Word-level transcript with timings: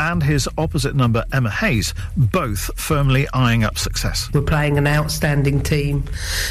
and 0.00 0.22
his 0.22 0.48
opposite 0.56 0.96
number, 0.96 1.24
Emma 1.30 1.50
Hayes, 1.50 1.92
both 2.16 2.70
firmly 2.80 3.28
eyeing 3.34 3.64
up 3.64 3.76
success. 3.76 4.30
We're 4.32 4.40
playing 4.40 4.78
an 4.78 4.86
outstanding 4.86 5.62
team 5.62 6.04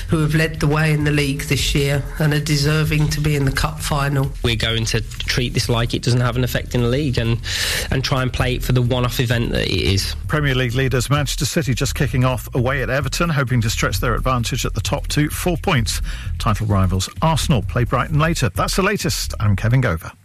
who 0.07 0.19
have 0.19 0.35
led 0.35 0.59
the 0.59 0.67
way 0.67 0.93
in 0.93 1.03
the 1.03 1.11
league 1.11 1.41
this 1.41 1.73
year 1.73 2.03
and 2.19 2.31
are 2.33 2.39
deserving 2.39 3.09
to 3.09 3.21
be 3.21 3.35
in 3.35 3.45
the 3.45 3.51
cup 3.51 3.79
final. 3.79 4.31
We're 4.43 4.55
going 4.55 4.85
to 4.85 5.01
treat 5.01 5.55
this 5.55 5.67
like 5.67 5.95
it 5.95 6.03
doesn't 6.03 6.21
have 6.21 6.37
an 6.37 6.43
effect 6.43 6.75
in 6.75 6.81
the 6.81 6.87
league 6.87 7.17
and, 7.17 7.39
and 7.89 8.03
try 8.03 8.21
and 8.21 8.31
play 8.31 8.55
it 8.55 8.63
for 8.63 8.73
the 8.73 8.83
one 8.83 9.03
off 9.03 9.19
event 9.19 9.51
that 9.51 9.67
it 9.67 9.81
is. 9.81 10.15
Premier 10.27 10.53
League 10.53 10.75
leaders 10.75 11.09
Manchester 11.09 11.45
City 11.45 11.73
just 11.73 11.95
kicking 11.95 12.23
off 12.23 12.53
away 12.53 12.83
at 12.83 12.91
Everton, 12.91 13.29
hoping 13.29 13.61
to 13.61 13.69
stretch 13.69 13.99
their 13.99 14.13
advantage 14.13 14.63
at 14.63 14.75
the 14.75 14.81
top 14.81 15.07
two, 15.07 15.29
four 15.29 15.57
points. 15.57 16.01
Title 16.37 16.67
rivals 16.67 17.09
Arsenal 17.23 17.63
play 17.63 17.83
Brighton 17.83 18.19
later. 18.19 18.49
That's 18.49 18.75
the 18.75 18.83
latest. 18.83 19.33
I'm 19.39 19.55
Kevin 19.55 19.81
Gover. 19.81 20.18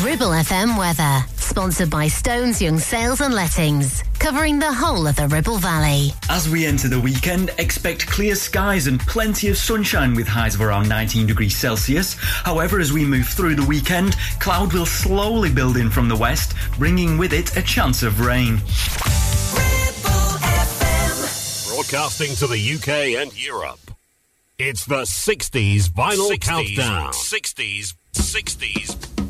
Ribble 0.00 0.30
FM 0.30 0.78
weather, 0.78 1.20
sponsored 1.36 1.90
by 1.90 2.08
Stones 2.08 2.62
Young 2.62 2.78
Sales 2.78 3.20
and 3.20 3.34
Lettings, 3.34 4.02
covering 4.18 4.58
the 4.58 4.72
whole 4.72 5.06
of 5.06 5.16
the 5.16 5.28
Ribble 5.28 5.58
Valley. 5.58 6.12
As 6.30 6.48
we 6.48 6.64
enter 6.64 6.88
the 6.88 6.98
weekend, 6.98 7.50
expect 7.58 8.06
clear 8.06 8.34
skies 8.34 8.86
and 8.86 8.98
plenty 9.00 9.48
of 9.48 9.58
sunshine 9.58 10.14
with 10.14 10.26
highs 10.26 10.54
of 10.54 10.62
around 10.62 10.88
19 10.88 11.26
degrees 11.26 11.54
Celsius. 11.54 12.14
However, 12.18 12.80
as 12.80 12.90
we 12.90 13.04
move 13.04 13.28
through 13.28 13.54
the 13.54 13.66
weekend, 13.66 14.16
cloud 14.40 14.72
will 14.72 14.86
slowly 14.86 15.52
build 15.52 15.76
in 15.76 15.90
from 15.90 16.08
the 16.08 16.16
west, 16.16 16.54
bringing 16.78 17.18
with 17.18 17.34
it 17.34 17.54
a 17.58 17.62
chance 17.62 18.02
of 18.02 18.20
rain. 18.20 18.54
Ribble 18.54 20.38
FM 20.40 21.68
Broadcasting 21.68 22.34
to 22.36 22.46
the 22.46 22.74
UK 22.76 23.20
and 23.20 23.38
Europe. 23.38 23.78
It's 24.58 24.86
the 24.86 25.02
60s 25.02 25.90
vinyl 25.90 26.30
60s, 26.30 26.40
countdown. 26.40 27.12
60s, 27.12 27.94
60s. 28.14 29.21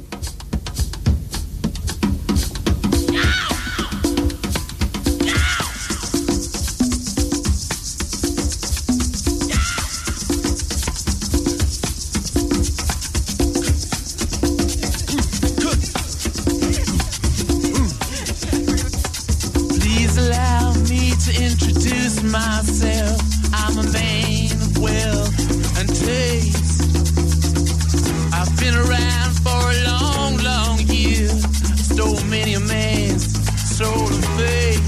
Myself. 22.32 23.20
I'm 23.52 23.76
a 23.76 23.82
man 23.92 24.52
of 24.52 24.78
wealth 24.78 25.78
and 25.78 25.86
taste. 25.86 26.80
I've 28.32 28.56
been 28.58 28.74
around 28.74 29.32
for 29.44 29.60
a 29.70 29.84
long, 29.84 30.38
long 30.38 30.78
year. 30.88 31.28
Stole 31.28 32.24
many 32.30 32.54
a 32.54 32.60
man's 32.60 33.28
soul 33.76 34.08
of 34.08 34.24
faith. 34.40 34.80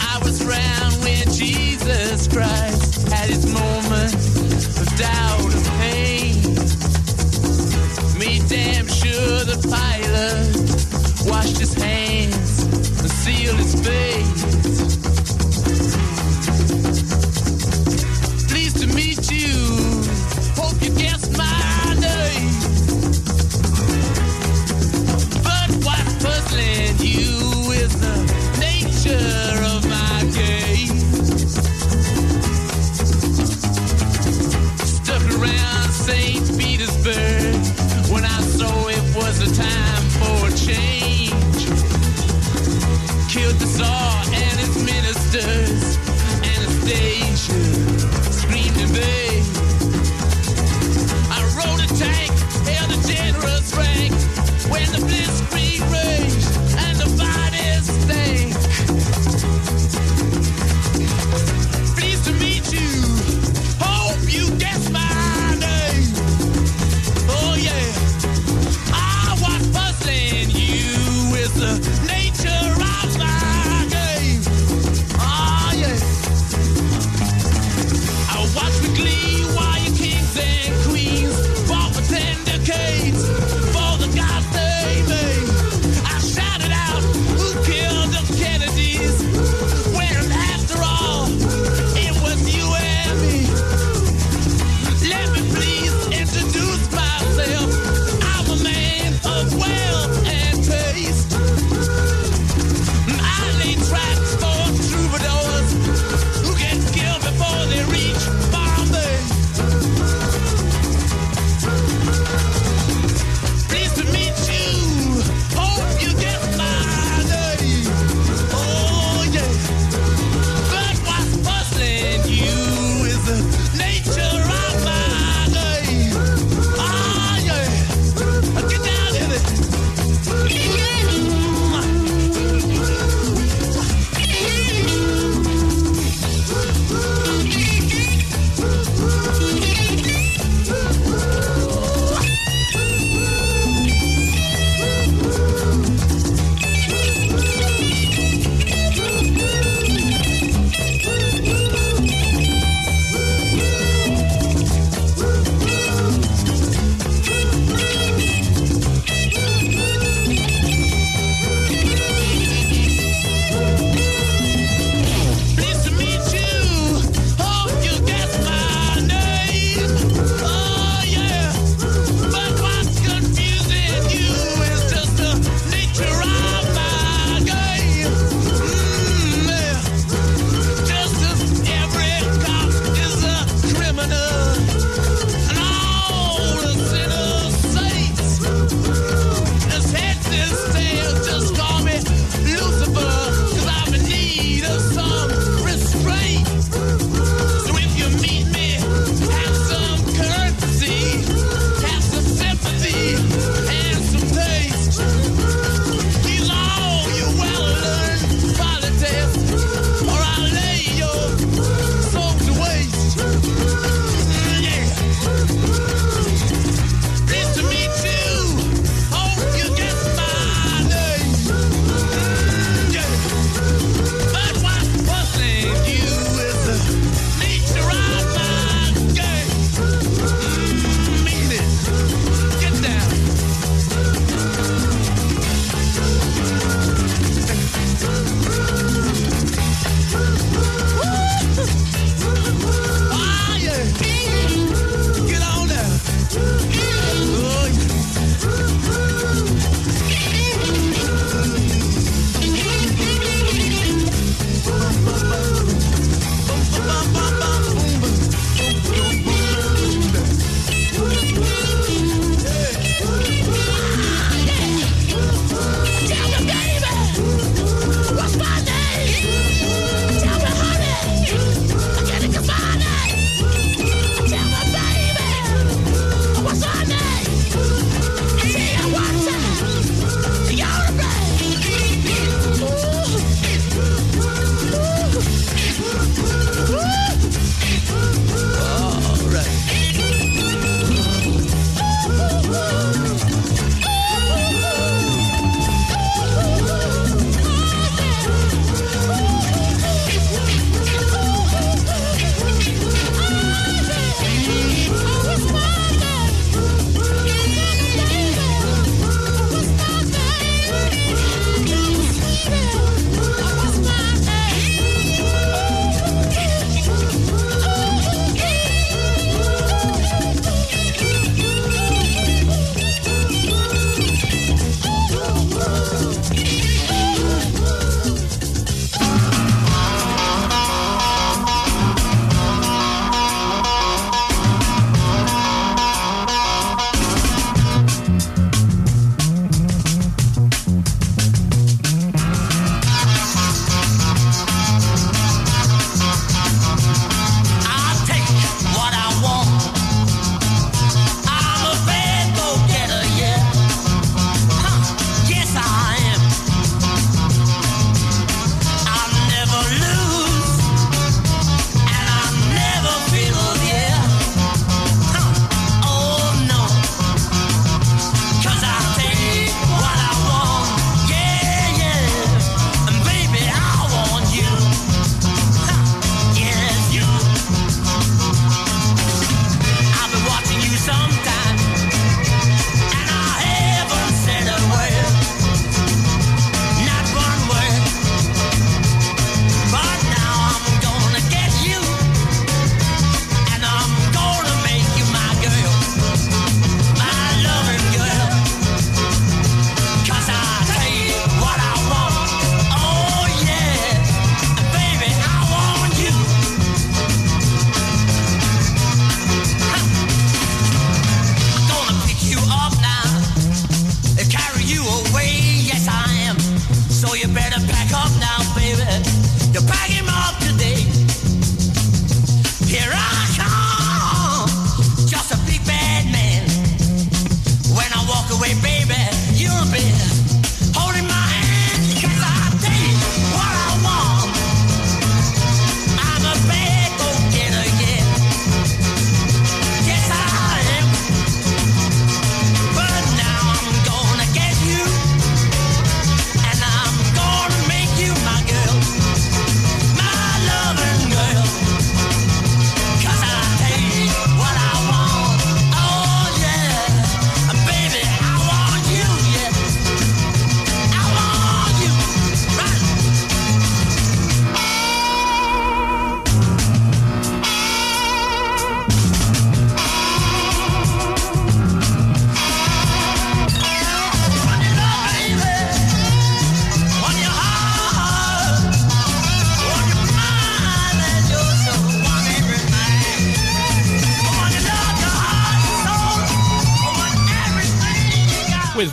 I 0.00 0.18
was 0.24 0.40
around 0.40 0.92
when 1.04 1.28
Jesus 1.30 2.28
Christ 2.28 3.08
had 3.10 3.28
his 3.28 3.44
moment 3.52 4.14
of 4.80 4.88
doubt 4.96 5.52
and 5.52 5.66
pain. 5.82 6.42
Made 8.18 8.48
damn 8.48 8.86
sure 8.88 9.44
the 9.44 9.58
Pilate 9.68 11.28
washed 11.30 11.58
his 11.58 11.74
hands 11.74 12.62
and 13.02 13.10
sealed 13.10 13.58
his 13.58 13.74
face. 13.86 14.21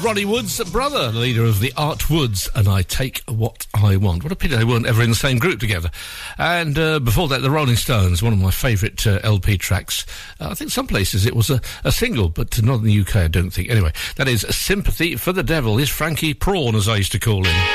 Ronnie 0.09 0.25
Wood's 0.25 0.59
brother, 0.71 1.11
the 1.11 1.19
leader 1.19 1.45
of 1.45 1.59
the 1.59 1.71
Art 1.77 2.09
Woods, 2.09 2.49
and 2.55 2.67
I 2.67 2.81
Take 2.81 3.21
What 3.27 3.67
I 3.75 3.95
Want. 3.95 4.23
What 4.23 4.31
a 4.31 4.35
pity 4.35 4.55
they 4.55 4.63
weren't 4.63 4.87
ever 4.87 5.03
in 5.03 5.11
the 5.11 5.15
same 5.15 5.37
group 5.37 5.59
together. 5.59 5.91
And 6.39 6.79
uh, 6.79 6.97
before 6.97 7.27
that, 7.27 7.43
the 7.43 7.51
Rolling 7.51 7.75
Stones, 7.75 8.23
one 8.23 8.33
of 8.33 8.39
my 8.39 8.49
favourite 8.49 9.05
uh, 9.05 9.19
LP 9.21 9.59
tracks. 9.59 10.07
Uh, 10.39 10.47
I 10.49 10.55
think 10.55 10.71
some 10.71 10.87
places 10.87 11.27
it 11.27 11.35
was 11.35 11.51
a, 11.51 11.61
a, 11.83 11.91
single, 11.91 12.27
but 12.27 12.59
not 12.63 12.79
in 12.79 12.85
the 12.85 13.01
UK, 13.01 13.17
I 13.17 13.27
don't 13.27 13.51
think. 13.51 13.69
Anyway, 13.69 13.93
that 14.15 14.27
is 14.27 14.47
Sympathy 14.49 15.15
for 15.15 15.31
the 15.31 15.43
Devil. 15.43 15.77
Is 15.77 15.89
Frankie 15.89 16.33
Prawn, 16.33 16.75
as 16.75 16.89
I 16.89 16.95
used 16.95 17.11
to 17.11 17.19
call 17.19 17.45
him. 17.45 17.53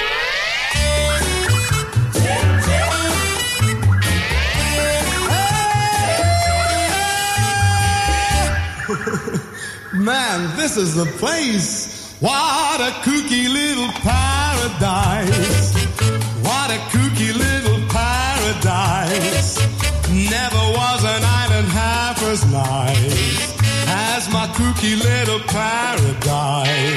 Man, 9.95 10.57
this 10.57 10.77
is 10.77 10.97
the 10.97 11.07
place. 11.21 11.94
What 12.21 12.81
a 12.81 12.93
kooky 13.03 13.49
little 13.53 13.91
paradise. 14.01 15.75
What 16.43 16.71
a 16.71 16.79
kooky 16.93 17.35
little 17.35 17.81
paradise. 17.89 19.59
Never 20.11 20.63
was 20.79 21.05
an 21.05 21.25
island 21.25 21.69
half 21.69 22.23
as 22.23 22.45
nice 22.53 23.57
as 23.89 24.33
my 24.33 24.47
kooky 24.55 24.97
little 25.03 25.41
paradise. 25.41 26.95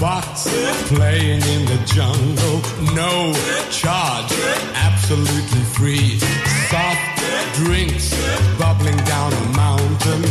box 0.00 0.48
playing 0.88 1.42
in 1.42 1.66
the 1.66 1.78
jungle. 1.94 2.60
No 2.94 3.34
charge, 3.70 4.32
absolutely 4.74 5.49
free. 5.80 6.18
Soft 6.68 7.04
drinks 7.54 8.06
bubbling 8.58 9.00
down 9.12 9.32
a 9.32 9.44
mountain 9.56 10.22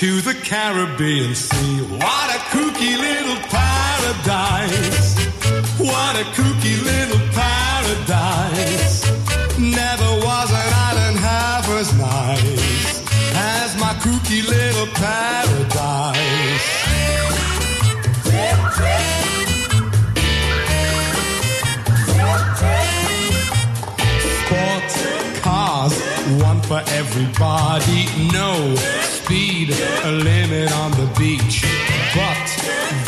to 0.00 0.20
the 0.20 0.34
Caribbean 0.42 1.34
Sea. 1.36 1.76
What 2.02 2.28
a 2.36 2.40
kooky 2.52 2.94
little 3.06 3.40
paradise. 3.56 5.10
What 5.78 6.14
a 6.22 6.26
kooky 6.36 6.76
little 6.90 7.22
paradise. 7.40 8.94
Never 9.58 10.10
was 10.26 10.50
an 10.50 10.70
island 10.90 11.18
half 11.30 11.68
as 11.80 11.88
nice 11.94 12.92
as 13.34 13.70
my 13.80 13.94
kooky 14.04 14.40
little 14.54 14.88
paradise. 15.04 16.11
Everybody. 27.02 28.06
No 28.32 28.74
speed 29.02 29.70
a 30.04 30.12
limit 30.12 30.70
on 30.82 30.90
the 30.92 31.08
beach. 31.18 31.64
But 32.14 32.46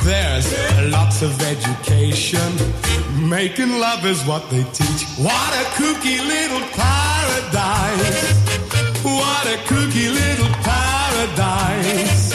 there's 0.02 0.46
lots 0.90 1.22
of 1.22 1.32
education. 1.54 2.50
Making 3.36 3.78
love 3.78 4.04
is 4.04 4.20
what 4.26 4.50
they 4.50 4.64
teach. 4.78 5.02
What 5.26 5.50
a 5.62 5.64
kooky 5.78 6.18
little 6.34 6.64
paradise. 6.82 8.22
What 9.20 9.44
a 9.54 9.58
kooky 9.70 10.08
little 10.20 10.52
paradise. 10.70 12.32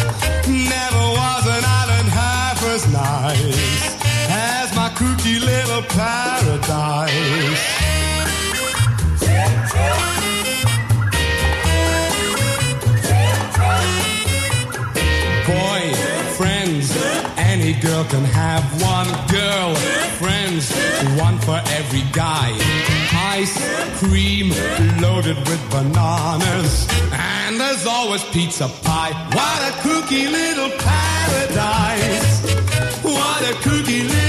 Never 0.76 1.06
was 1.20 1.46
an 1.58 1.64
island 1.82 2.10
half 2.22 2.60
as 2.74 2.84
nice 2.94 3.98
as 4.30 4.68
my 4.76 4.90
kooky 5.00 5.36
little 5.52 5.84
paradise. 6.00 7.69
Girl 17.90 18.04
can 18.06 18.24
have 18.26 18.64
one 18.84 19.10
girl, 19.28 19.74
friends, 20.22 20.72
one 21.18 21.38
for 21.40 21.60
every 21.80 22.04
guy. 22.12 22.50
Ice 23.38 23.58
cream 24.00 24.50
loaded 25.02 25.38
with 25.50 25.62
bananas, 25.72 26.88
and 27.12 27.60
there's 27.60 27.88
always 27.88 28.24
pizza 28.26 28.68
pie. 28.84 29.14
What 29.38 29.60
a 29.70 29.74
kooky 29.84 30.26
little 30.40 30.72
paradise! 30.88 32.30
What 33.04 33.42
a 33.52 33.54
kooky 33.66 34.02
little 34.08 34.29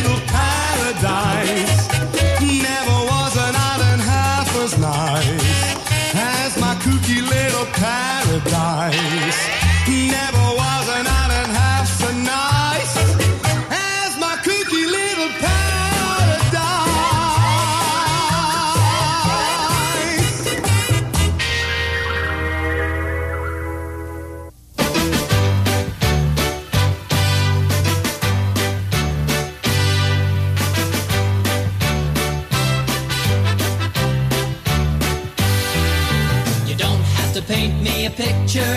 picture. 38.20 38.76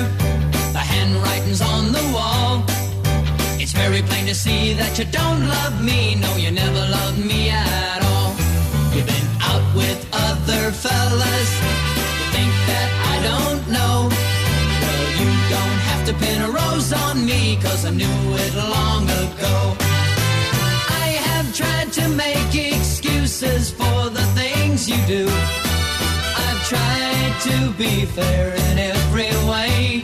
The 0.71 0.83
handwriting's 0.93 1.62
on 1.62 1.91
the 1.91 2.05
wall. 2.15 2.63
It's 3.62 3.73
very 3.73 4.01
plain 4.09 4.25
to 4.27 4.35
see 4.35 4.73
that 4.79 4.97
you 4.97 5.05
don't 5.19 5.43
love 5.57 5.75
me. 5.83 6.15
No, 6.15 6.31
you 6.43 6.51
never 6.51 6.83
loved 6.97 7.19
me 7.31 7.50
at 7.50 8.00
all. 8.12 8.29
You've 8.93 9.09
been 9.15 9.29
out 9.51 9.65
with 9.79 10.00
other 10.29 10.63
fellas. 10.83 11.51
You 11.97 12.27
think 12.35 12.53
that 12.71 12.89
I 13.13 13.15
don't 13.29 13.63
know. 13.77 13.95
Well, 14.83 15.07
you 15.19 15.29
don't 15.55 15.79
have 15.89 16.03
to 16.07 16.13
pin 16.23 16.38
a 16.47 16.50
rose 16.59 16.93
on 17.05 17.25
me, 17.25 17.57
cause 17.65 17.81
I 17.85 17.91
knew 17.91 18.19
it 18.43 18.53
long 18.75 19.03
ago. 19.23 19.55
I 21.03 21.07
have 21.27 21.47
tried 21.59 21.91
to 22.00 22.07
make 22.23 22.51
excuses 22.55 23.71
for 23.71 24.00
the 24.17 24.25
things 24.39 24.89
you 24.89 25.00
do. 25.05 25.62
Tried 26.65 27.36
to 27.41 27.72
be 27.77 28.05
fair 28.05 28.55
in 28.55 28.79
every 28.79 29.34
way. 29.50 30.01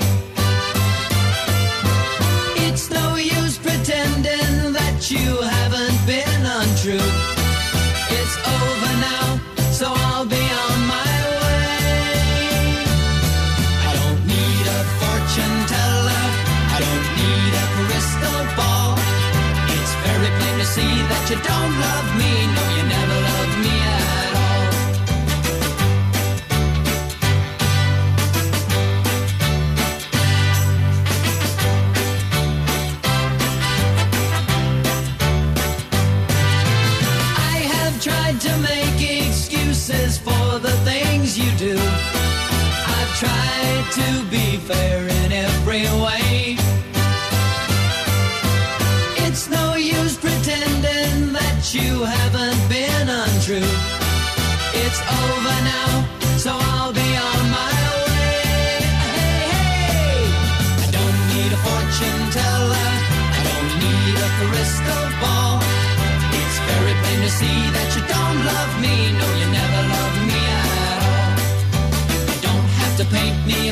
It's 2.68 2.92
no 2.92 3.16
use 3.16 3.58
pretending 3.58 4.74
that 4.74 5.10
you 5.10 5.40
haven't 5.42 6.00
been 6.06 6.44
untrue. 6.60 7.10
It's 8.18 8.36
over 8.44 8.94
now, 9.00 9.40
so 9.72 9.88
I'll 9.88 10.26
be 10.28 10.44
on 10.66 10.80
my 10.96 11.16
way. 11.40 11.80
I 13.88 13.92
don't 14.00 14.22
need 14.28 14.66
a 14.68 14.82
fortune 15.00 15.58
teller, 15.72 16.24
I 16.76 16.78
don't 16.84 17.08
need 17.24 17.52
a 17.56 17.66
crystal 17.88 18.42
ball. 18.60 19.00
It's 19.76 19.94
very 20.06 20.30
plain 20.38 20.56
to 20.60 20.68
see 20.68 20.94
that 21.08 21.24
you 21.32 21.38
don't 21.40 21.74
love 21.88 22.08
me, 22.19 22.19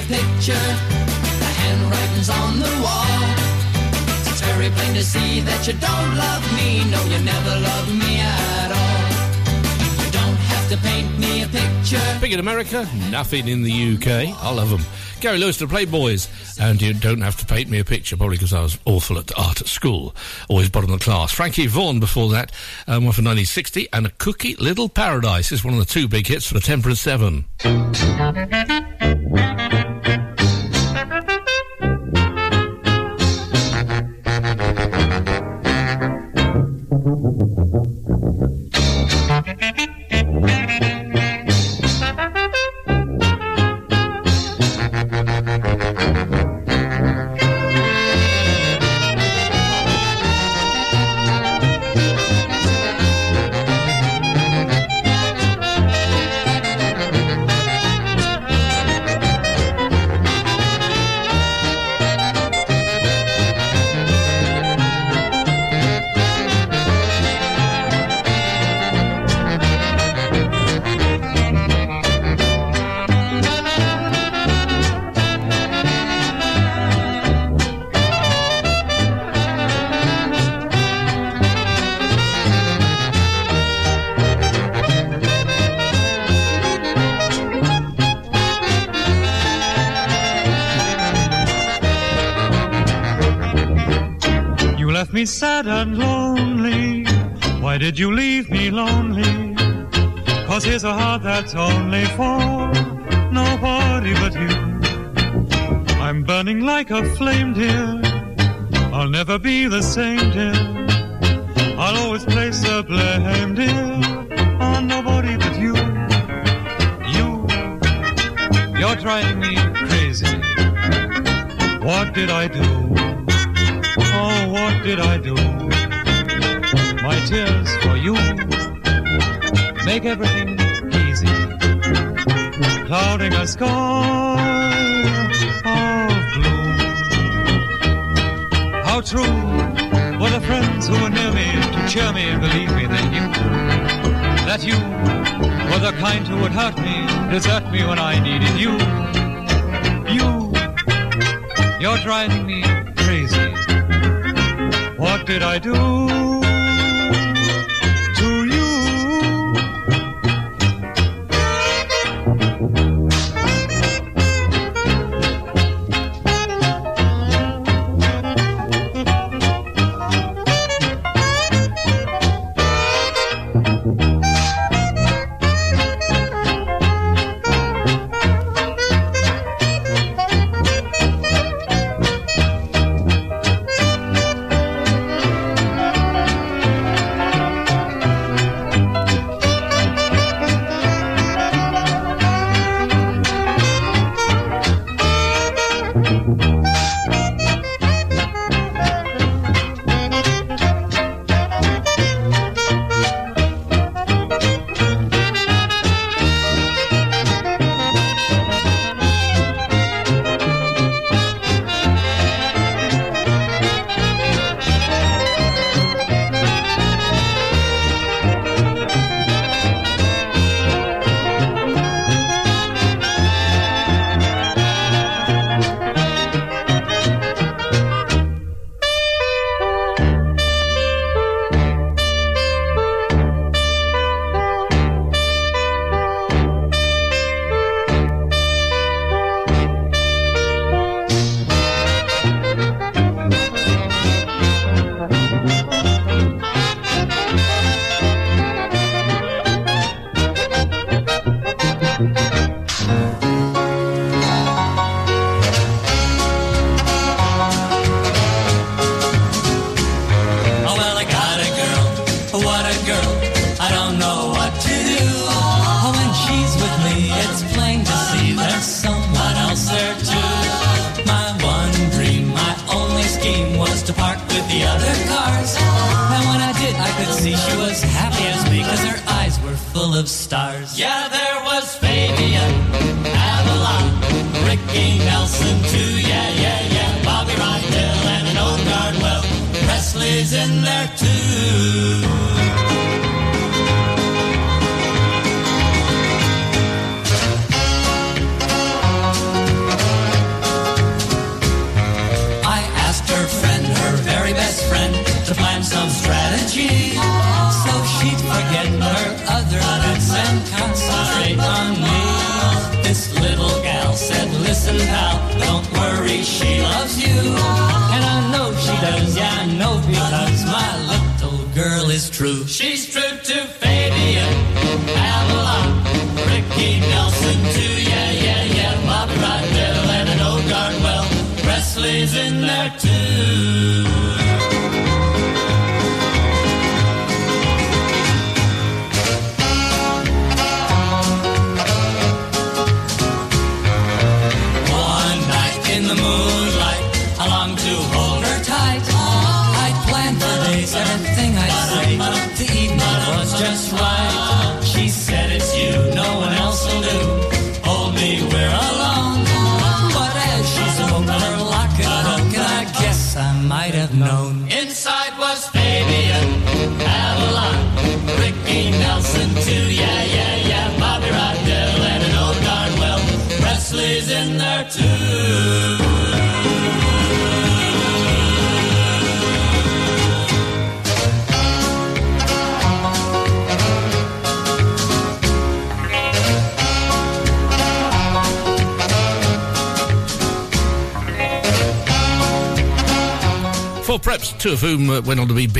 picture. 0.08 0.68
The 1.44 1.52
handwriting's 1.62 2.30
on 2.30 2.60
the 2.60 2.74
wall. 2.82 3.20
It's 4.24 4.42
very 4.42 4.70
plain 4.70 4.94
to 4.96 5.04
see 5.04 5.42
that 5.42 5.68
you 5.68 5.74
don't 5.74 6.12
love 6.16 6.44
me. 6.56 6.84
No, 6.90 7.00
you 7.12 7.20
never 7.24 7.54
loved 7.60 7.92
me 7.92 8.20
at 8.20 8.72
all. 8.72 9.08
You 10.04 10.12
don't 10.12 10.40
have 10.54 10.70
to 10.70 10.78
paint 10.78 11.20
me 11.20 11.44
a 11.44 11.48
picture. 11.48 12.20
Big 12.22 12.32
in 12.32 12.40
America, 12.40 12.88
nothing 13.12 13.48
in 13.48 13.64
the 13.64 13.96
UK. 13.96 14.34
I 14.42 14.54
love 14.54 14.70
them. 14.70 14.82
Gary 15.20 15.40
Lewis 15.40 15.58
to 15.58 15.68
Playboys. 15.68 16.30
And 16.60 16.82
you 16.82 16.94
don't 16.94 17.22
have 17.22 17.36
to 17.38 17.46
paint 17.46 17.70
me 17.70 17.80
a 17.80 17.86
picture, 17.86 18.16
probably 18.18 18.38
because 18.38 18.54
I 18.54 18.62
was 18.62 18.80
awful 18.86 19.20
at 19.20 19.38
art 19.38 19.62
at 19.62 19.68
school. 19.68 20.16
Always 20.48 20.70
bottom 20.70 20.92
of 20.92 21.00
the 21.00 21.04
class. 21.04 21.32
Frankie 21.32 21.68
Vaughan 21.68 22.00
before 22.00 22.30
that, 22.32 22.52
um, 22.88 23.06
one 23.06 23.14
for 23.14 23.22
1960. 23.22 23.90
And 23.94 24.08
A 24.08 24.10
Kooky 24.10 24.58
Little 24.60 24.90
Paradise 24.90 25.52
is 25.52 25.64
one 25.66 25.74
of 25.74 25.80
the 25.80 25.86
two 25.86 26.08
big 26.08 26.28
hits 26.28 26.48
for 26.48 26.54
the 26.54 26.60
Temperance 26.60 27.02
7. 27.02 27.46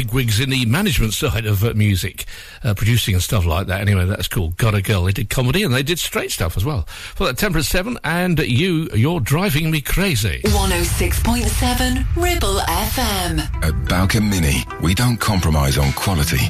Bigwigs 0.08 0.40
in 0.40 0.50
the 0.50 0.66
management 0.66 1.14
side 1.14 1.46
of 1.46 1.64
uh, 1.64 1.74
music, 1.74 2.26
uh, 2.64 2.74
producing 2.74 3.14
and 3.14 3.24
stuff 3.24 3.46
like 3.46 3.68
that. 3.68 3.82
Anyway, 3.82 4.06
that's 4.06 4.28
cool. 4.28 4.50
Got 4.52 4.74
a 4.74 4.82
girl. 4.82 5.04
They 5.04 5.12
did 5.12 5.30
comedy 5.30 5.64
and 5.64 5.74
they 5.74 5.84
did 5.84 6.00
straight 6.00 6.32
stuff 6.32 6.56
as 6.56 6.64
well. 6.64 6.84
For 7.16 7.26
that 7.26 7.38
Temperance 7.38 7.68
7, 7.70 7.98
and 8.04 8.40
you, 8.40 8.90
you're 8.94 9.20
driving 9.20 9.70
me 9.70 9.82
crazy. 9.82 10.42
106.7 10.46 12.06
Ribble 12.16 12.60
FM. 12.60 13.64
At 13.64 13.86
Bowker 13.90 14.22
Mini, 14.22 14.64
we 14.82 14.94
don't 14.94 15.18
compromise 15.18 15.78
on 15.78 15.92
quality. 15.94 16.48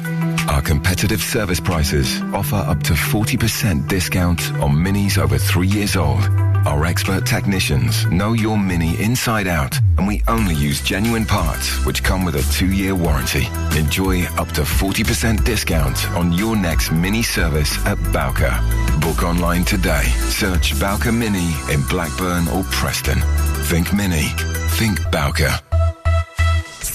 Our 0.48 0.62
competitive 0.62 1.20
service 1.20 1.60
prices 1.60 2.22
offer 2.32 2.56
up 2.56 2.82
to 2.84 2.92
40% 2.92 3.88
discount 3.88 4.52
on 4.54 4.76
minis 4.76 5.18
over 5.18 5.36
three 5.36 5.68
years 5.68 5.96
old. 5.96 6.47
Our 6.68 6.84
expert 6.84 7.24
technicians 7.24 8.04
know 8.10 8.34
your 8.34 8.58
Mini 8.58 9.02
inside 9.02 9.46
out, 9.46 9.74
and 9.96 10.06
we 10.06 10.22
only 10.28 10.54
use 10.54 10.82
genuine 10.82 11.24
parts 11.24 11.82
which 11.86 12.04
come 12.04 12.26
with 12.26 12.34
a 12.36 12.42
two-year 12.52 12.94
warranty. 12.94 13.46
Enjoy 13.74 14.24
up 14.36 14.48
to 14.48 14.60
40% 14.60 15.44
discount 15.44 16.06
on 16.10 16.30
your 16.30 16.56
next 16.56 16.92
Mini 16.92 17.22
service 17.22 17.74
at 17.86 17.96
Bowker. 18.12 18.54
Book 19.00 19.22
online 19.22 19.64
today. 19.64 20.04
Search 20.28 20.78
Bowker 20.78 21.10
Mini 21.10 21.54
in 21.72 21.80
Blackburn 21.88 22.46
or 22.48 22.62
Preston. 22.64 23.18
Think 23.68 23.94
Mini. 23.94 24.28
Think 24.76 24.98
Bowker. 25.10 25.58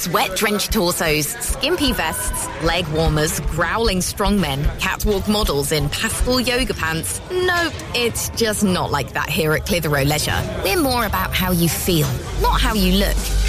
Sweat 0.04 0.36
drenched 0.36 0.74
torsos, 0.74 1.28
skimpy 1.28 1.94
vests, 1.94 2.46
leg 2.62 2.86
warmers, 2.90 3.40
growling 3.52 4.00
strongmen, 4.00 4.62
catwalk 4.78 5.30
models 5.30 5.72
in 5.72 5.88
pastel 5.92 6.42
yoga 6.42 6.74
pants. 6.74 7.22
Nope, 7.32 7.72
it's 7.96 8.28
just 8.32 8.66
not 8.66 8.92
like 8.92 9.14
that 9.14 9.30
here 9.30 9.54
at 9.54 9.66
Clitheroe 9.66 10.04
Leisure. 10.04 10.44
We're 10.62 10.82
more 10.82 11.06
about 11.06 11.34
how 11.34 11.54
you 11.54 11.70
feel, 11.70 12.10
not 12.42 12.60
how 12.60 12.74
you 12.74 12.98
look. 12.98 13.43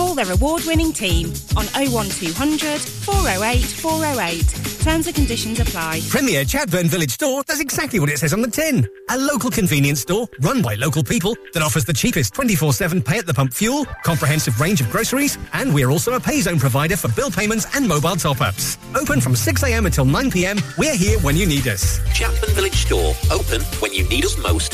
Call 0.00 0.14
their 0.14 0.32
award 0.32 0.64
winning 0.64 0.94
team 0.94 1.26
on 1.58 1.66
01200 1.76 2.80
408 2.80 3.60
408. 3.60 4.40
Terms 4.80 5.06
and 5.06 5.14
conditions 5.14 5.60
apply. 5.60 6.00
Premier 6.08 6.42
Chatburn 6.42 6.86
Village 6.86 7.10
Store 7.10 7.42
does 7.42 7.60
exactly 7.60 8.00
what 8.00 8.08
it 8.08 8.18
says 8.18 8.32
on 8.32 8.40
the 8.40 8.48
tin. 8.48 8.88
A 9.10 9.18
local 9.18 9.50
convenience 9.50 10.00
store 10.00 10.26
run 10.40 10.62
by 10.62 10.74
local 10.76 11.04
people 11.04 11.36
that 11.52 11.62
offers 11.62 11.84
the 11.84 11.92
cheapest 11.92 12.32
24-7 12.32 13.04
pay 13.04 13.18
at 13.18 13.26
the 13.26 13.34
pump 13.34 13.52
fuel, 13.52 13.84
comprehensive 14.02 14.58
range 14.58 14.80
of 14.80 14.88
groceries, 14.88 15.36
and 15.52 15.74
we're 15.74 15.90
also 15.90 16.14
a 16.14 16.20
pay 16.20 16.40
zone 16.40 16.58
provider 16.58 16.96
for 16.96 17.08
bill 17.08 17.30
payments 17.30 17.66
and 17.76 17.86
mobile 17.86 18.16
top-ups. 18.16 18.78
Open 18.94 19.20
from 19.20 19.34
6am 19.34 19.84
until 19.84 20.06
9pm, 20.06 20.78
we're 20.78 20.96
here 20.96 21.18
when 21.18 21.36
you 21.36 21.44
need 21.44 21.68
us. 21.68 21.98
Chatburn 22.18 22.54
Village 22.54 22.86
Store, 22.86 23.14
open 23.30 23.60
when 23.82 23.92
you 23.92 24.08
need 24.08 24.24
us 24.24 24.38
most. 24.38 24.72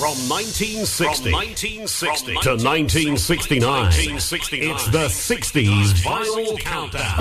From 0.00 0.16
1960, 0.30 1.30
From 1.30 1.32
1960 1.32 2.32
to 2.40 2.56
1969, 2.56 3.92
it's 4.72 4.86
the 4.86 5.08
60s 5.08 5.92
Vinyl 6.02 6.58
Countdown. 6.58 7.18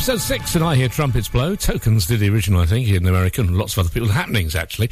Episode 0.00 0.22
6, 0.22 0.54
and 0.54 0.64
I 0.64 0.76
hear 0.76 0.88
trumpets 0.88 1.28
blow. 1.28 1.54
Tokens 1.54 2.06
did 2.06 2.20
the 2.20 2.30
original, 2.30 2.62
I 2.62 2.64
think, 2.64 2.88
in 2.88 3.06
America, 3.06 3.42
and 3.42 3.54
lots 3.54 3.74
of 3.74 3.80
other 3.80 3.90
people. 3.90 4.08
Happenings, 4.08 4.54
actually. 4.54 4.88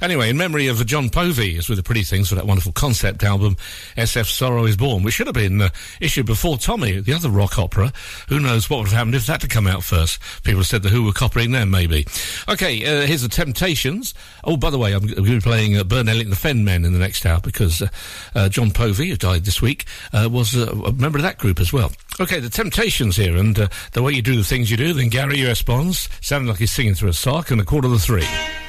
Anyway, 0.00 0.30
in 0.30 0.36
memory 0.36 0.68
of 0.68 0.86
John 0.86 1.10
Povey, 1.10 1.58
as 1.58 1.68
with 1.68 1.78
the 1.78 1.82
pretty 1.82 2.04
things 2.04 2.28
for 2.28 2.36
that 2.36 2.46
wonderful 2.46 2.70
concept 2.70 3.24
album, 3.24 3.56
SF 3.96 4.30
Sorrow 4.30 4.64
is 4.64 4.76
Born, 4.76 5.02
which 5.02 5.14
should 5.14 5.26
have 5.26 5.34
been 5.34 5.62
uh, 5.62 5.70
issued 6.00 6.26
before 6.26 6.58
Tommy, 6.58 7.00
the 7.00 7.12
other 7.12 7.28
rock 7.28 7.58
opera. 7.58 7.92
Who 8.28 8.38
knows 8.38 8.70
what 8.70 8.78
would 8.78 8.86
have 8.86 8.98
happened 8.98 9.16
if 9.16 9.26
that 9.26 9.42
had 9.42 9.50
come 9.50 9.66
out 9.66 9.82
first? 9.82 10.20
People 10.44 10.62
said 10.62 10.84
the 10.84 10.90
Who 10.90 11.02
were 11.02 11.12
copying 11.12 11.50
them, 11.50 11.68
maybe. 11.68 12.06
Okay, 12.48 12.84
uh, 12.84 13.04
here's 13.04 13.22
the 13.22 13.28
Temptations. 13.28 14.14
Oh, 14.44 14.56
by 14.56 14.70
the 14.70 14.78
way, 14.78 14.92
I'm, 14.92 15.04
going 15.04 15.16
to 15.16 15.22
be 15.22 15.40
playing 15.40 15.76
uh, 15.76 15.82
Bern 15.82 16.08
and 16.08 16.20
the 16.30 16.36
Fenmen 16.36 16.86
in 16.86 16.92
the 16.92 17.00
next 17.00 17.26
hour 17.26 17.40
because 17.40 17.82
uh, 17.82 17.88
uh, 18.36 18.48
John 18.48 18.70
Povey, 18.70 19.08
who 19.08 19.16
died 19.16 19.44
this 19.44 19.60
week, 19.60 19.86
uh, 20.12 20.28
was 20.30 20.54
a 20.54 20.92
member 20.92 21.18
of 21.18 21.24
that 21.24 21.38
group 21.38 21.58
as 21.58 21.72
well. 21.72 21.90
Okay, 22.20 22.38
the 22.38 22.50
Temptations 22.50 23.16
here, 23.16 23.36
and 23.36 23.56
the 23.92 24.02
way 24.02 24.12
you 24.12 24.22
do 24.22 24.36
the 24.36 24.51
things 24.52 24.70
you 24.70 24.76
do, 24.76 24.92
then 24.92 25.08
Gary 25.08 25.38
U.S. 25.38 25.62
Bonds, 25.62 26.10
sounding 26.20 26.46
like 26.46 26.58
he's 26.58 26.70
singing 26.70 26.92
through 26.92 27.08
a 27.08 27.14
sock, 27.14 27.50
and 27.50 27.58
a 27.58 27.64
quarter 27.64 27.88
to 27.88 27.98
three. 27.98 28.61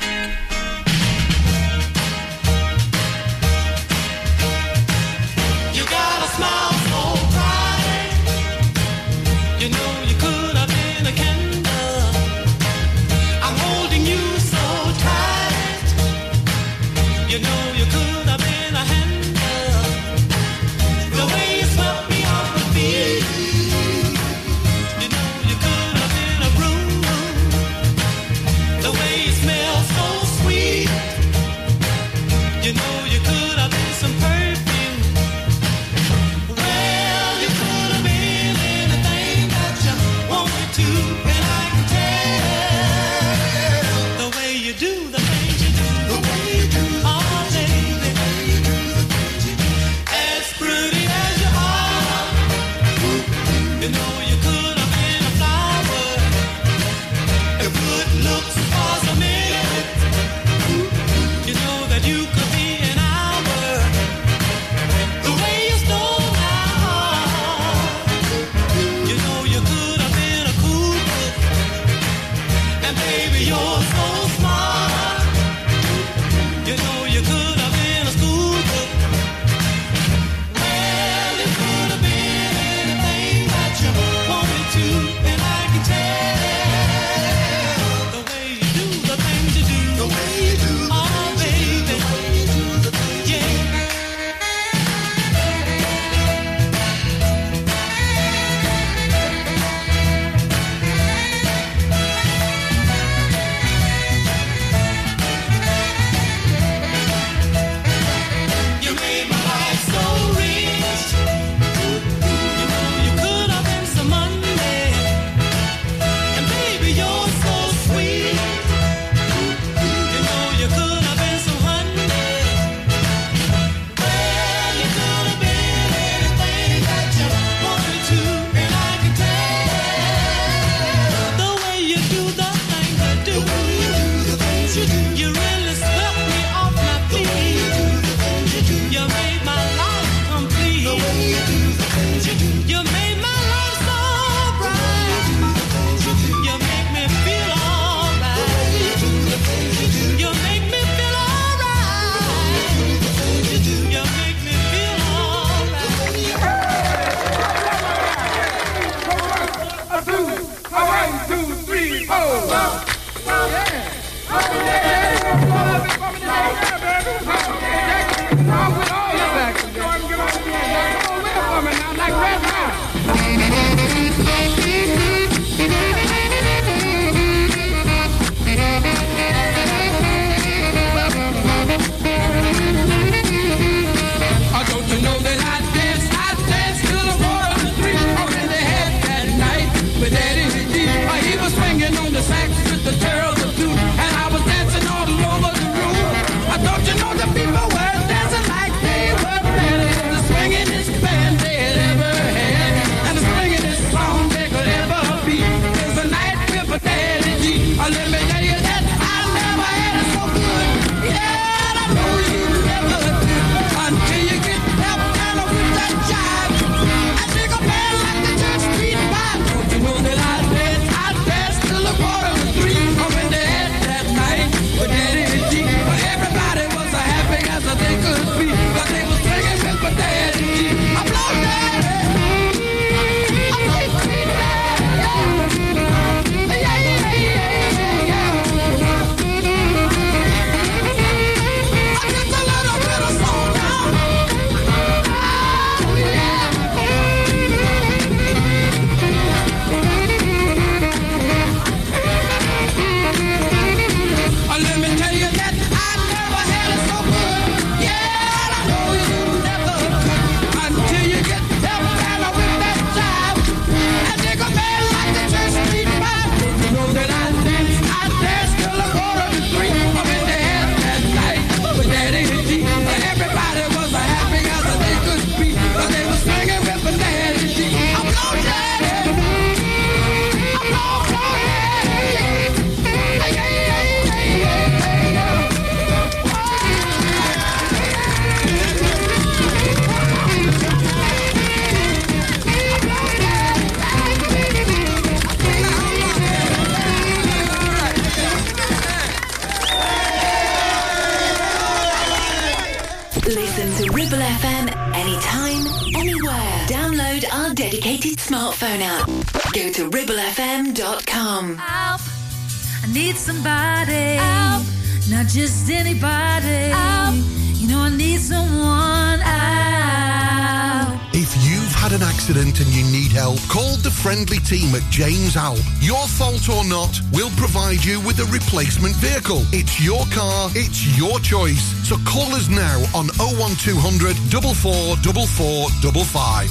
Not, 326.84 327.00
we'll 327.12 327.32
provide 327.32 327.84
you 327.84 328.00
with 328.02 328.20
a 328.20 328.26
replacement 328.26 328.94
vehicle. 328.96 329.42
It's 329.52 329.84
your 329.84 330.06
car, 330.08 330.50
it's 330.54 330.98
your 330.98 331.20
choice. 331.20 331.62
So 331.88 331.98
call 332.06 332.34
us 332.34 332.50
now 332.50 332.80
on 332.96 333.08
01200 333.18 334.16
444455. 334.32 336.50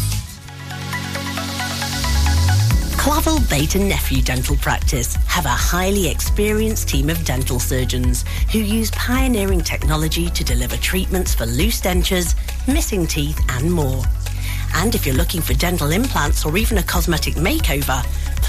Clavel 2.99 3.39
Bait 3.51 3.75
and 3.75 3.89
Nephew 3.89 4.23
Dental 4.23 4.55
Practice 4.57 5.17
have 5.27 5.45
a 5.45 5.49
highly 5.49 6.09
experienced 6.09 6.89
team 6.89 7.11
of 7.11 7.25
dental 7.25 7.59
surgeons 7.59 8.25
who 8.53 8.61
use 8.61 8.93
pioneering 8.93 9.61
technology 9.61 10.31
to 10.31 10.45
deliver 10.45 10.77
treatments 10.77 11.35
for 11.35 11.47
loose 11.47 11.81
dentures, 11.81 12.37
missing 12.73 13.09
teeth, 13.09 13.41
and 13.49 13.73
more. 13.73 14.05
And 14.75 14.95
if 14.95 15.05
you're 15.05 15.17
looking 15.17 15.43
for 15.43 15.55
dental 15.55 15.91
implants 15.91 16.47
or 16.47 16.57
even 16.57 16.79
a 16.79 16.83
cosmetic 16.83 17.35
makeover, 17.35 18.03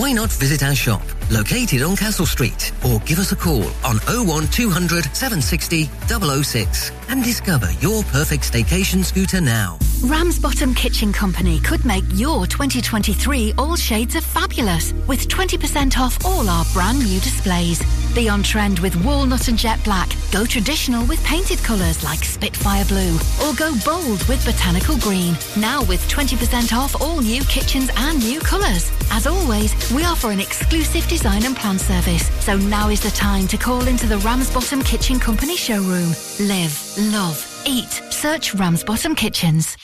Why 0.00 0.12
not 0.12 0.32
visit 0.32 0.62
our 0.62 0.74
shop, 0.74 1.02
located 1.30 1.82
on 1.82 1.94
Castle 1.94 2.24
Street, 2.24 2.72
or 2.86 3.00
give 3.00 3.18
us 3.18 3.32
a 3.32 3.36
call 3.36 3.64
on 3.84 3.98
01200 4.08 5.04
760 5.14 5.90
006 6.42 6.92
and 7.10 7.22
discover 7.22 7.70
your 7.80 8.02
perfect 8.04 8.50
staycation 8.50 9.04
scooter 9.04 9.42
now. 9.42 9.78
Ramsbottom 10.02 10.72
Kitchen 10.72 11.12
Company 11.12 11.60
could 11.60 11.84
make 11.84 12.04
your 12.14 12.46
2023 12.46 13.52
all 13.58 13.76
shades 13.76 14.14
of 14.14 14.24
fabulous 14.24 14.94
with 15.06 15.28
20% 15.28 15.98
off 15.98 16.24
all 16.24 16.48
our 16.48 16.64
brand 16.72 17.00
new 17.00 17.20
displays. 17.20 17.82
Be 18.14 18.28
on 18.28 18.42
trend 18.42 18.80
with 18.80 18.96
walnut 19.04 19.46
and 19.46 19.56
jet 19.56 19.82
black. 19.84 20.10
Go 20.32 20.44
traditional 20.44 21.06
with 21.06 21.22
painted 21.24 21.58
colours 21.58 22.02
like 22.02 22.24
Spitfire 22.24 22.84
Blue. 22.86 23.14
Or 23.44 23.54
go 23.54 23.72
bold 23.84 24.26
with 24.26 24.44
botanical 24.44 24.98
green. 24.98 25.36
Now 25.56 25.84
with 25.84 26.06
20% 26.08 26.76
off 26.76 27.00
all 27.00 27.20
new 27.20 27.42
kitchens 27.44 27.88
and 27.96 28.18
new 28.18 28.40
colours. 28.40 28.90
As 29.12 29.26
always, 29.28 29.72
we 29.92 30.04
offer 30.04 30.30
an 30.30 30.40
exclusive 30.40 31.06
design 31.08 31.44
and 31.44 31.56
plan 31.56 31.78
service. 31.78 32.26
So 32.44 32.56
now 32.56 32.88
is 32.88 33.00
the 33.00 33.10
time 33.10 33.46
to 33.48 33.56
call 33.56 33.86
into 33.86 34.06
the 34.06 34.18
Ramsbottom 34.18 34.82
Kitchen 34.82 35.20
Company 35.20 35.56
showroom. 35.56 36.10
Live, 36.40 36.94
love, 37.12 37.62
eat. 37.64 37.90
Search 38.10 38.54
Ramsbottom 38.54 39.14
Kitchens. 39.14 39.76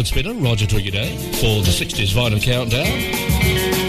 record 0.00 0.06
spinner, 0.06 0.34
Roger 0.34 0.64
Drigaday, 0.64 1.14
for 1.34 1.62
the 1.62 1.70
60s 1.70 2.14
vinyl 2.14 2.42
countdown. 2.42 2.86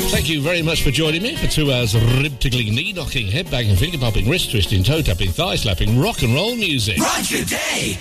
Thank 0.09 0.27
you 0.27 0.41
very 0.41 0.61
much 0.61 0.83
for 0.83 0.91
joining 0.91 1.23
me 1.23 1.37
for 1.37 1.47
two 1.47 1.71
hours 1.71 1.95
of 1.95 2.03
rib 2.21 2.37
tickling, 2.39 2.75
knee 2.75 2.91
knocking, 2.91 3.27
head 3.27 3.49
banging, 3.49 3.77
finger 3.77 3.97
popping, 3.97 4.27
wrist 4.27 4.51
twisting, 4.51 4.83
toe 4.83 5.01
tapping, 5.01 5.31
thigh 5.31 5.55
slapping, 5.55 5.99
rock 6.01 6.21
and 6.21 6.33
roll 6.33 6.55
music. 6.55 6.97
Roger 6.97 7.45
Day! 7.45 7.97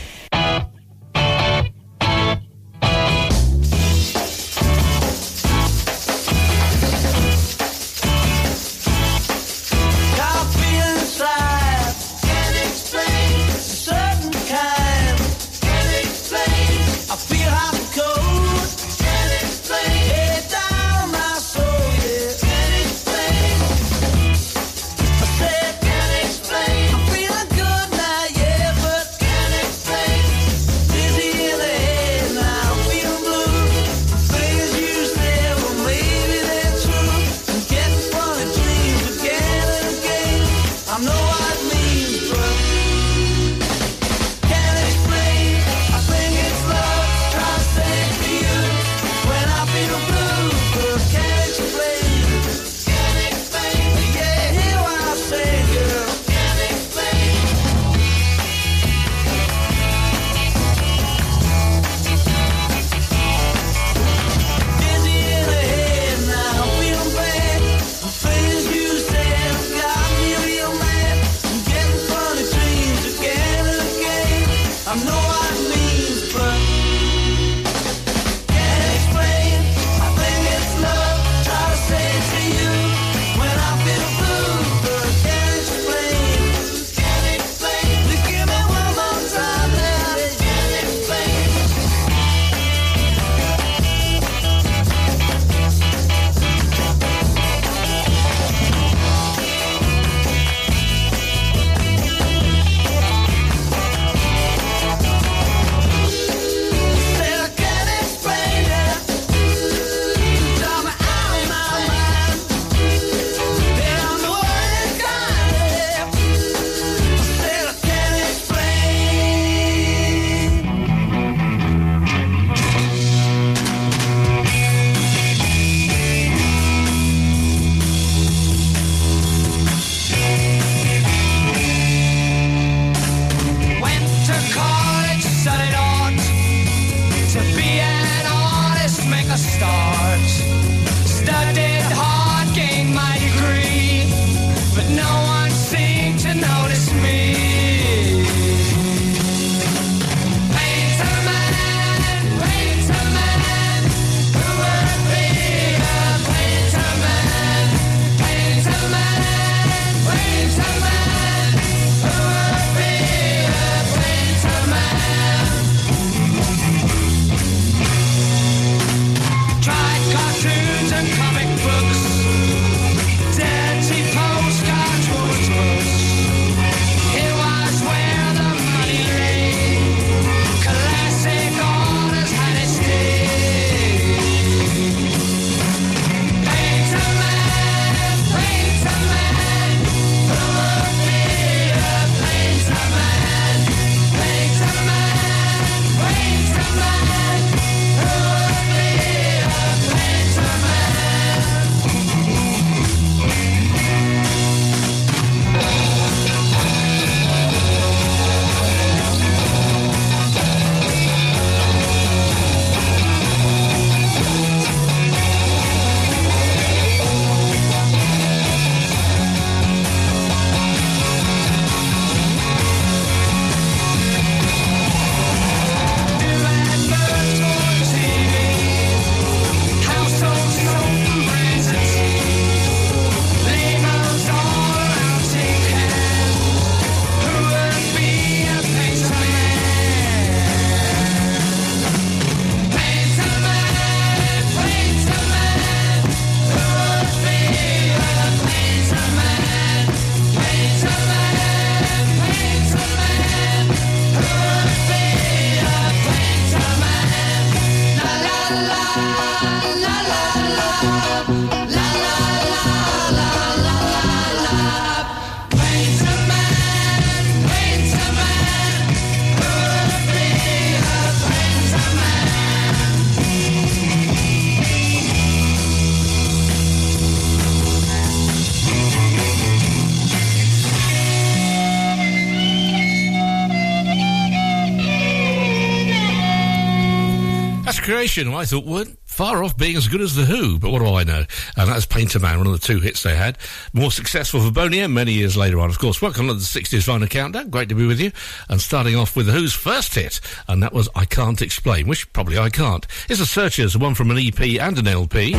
Generation. 288.01 288.33
I 288.33 288.47
thought 288.47 288.65
weren't 288.65 288.99
far 289.05 289.45
off 289.45 289.59
being 289.59 289.77
as 289.77 289.87
good 289.87 290.01
as 290.01 290.15
The 290.15 290.25
Who, 290.25 290.59
but 290.59 290.71
what 290.71 290.79
do 290.79 290.87
I 290.87 291.05
know? 291.05 291.27
And 291.59 291.69
that's 291.69 291.85
Painter 291.85 292.19
Man, 292.19 292.39
one 292.39 292.47
of 292.47 292.55
the 292.55 292.67
two 292.67 292.81
hits 292.81 293.03
they 293.03 293.15
had. 293.15 293.37
More 293.75 293.93
successful 293.93 294.41
for 294.41 294.51
Boney 294.51 294.81
M 294.81 294.95
many 294.95 295.13
years 295.13 295.37
later 295.37 295.61
on, 295.61 295.69
of 295.69 295.79
course. 295.79 296.01
Welcome 296.01 296.29
to 296.29 296.33
the 296.33 296.41
60s 296.41 296.89
Vinyl 296.89 297.11
Countdown. 297.11 297.51
Great 297.51 297.69
to 297.69 297.75
be 297.75 297.87
with 297.87 298.01
you. 298.01 298.11
And 298.49 298.59
starting 298.59 298.97
off 298.97 299.17
with 299.17 299.27
The 299.27 299.33
Who's 299.33 299.53
first 299.53 299.95
hit, 299.95 300.19
and 300.49 300.63
that 300.63 300.73
was 300.73 300.89
I 300.95 301.05
Can't 301.05 301.43
Explain, 301.43 301.89
which 301.89 302.11
probably 302.15 302.39
I 302.39 302.49
can't. 302.49 302.87
It's 303.11 303.21
a 303.21 303.27
Searchers, 303.27 303.77
one 303.77 303.95
from 303.95 304.11
an 304.11 304.17
EP 304.17 304.41
and 304.41 304.79
an 304.79 304.89
LP. 304.89 305.35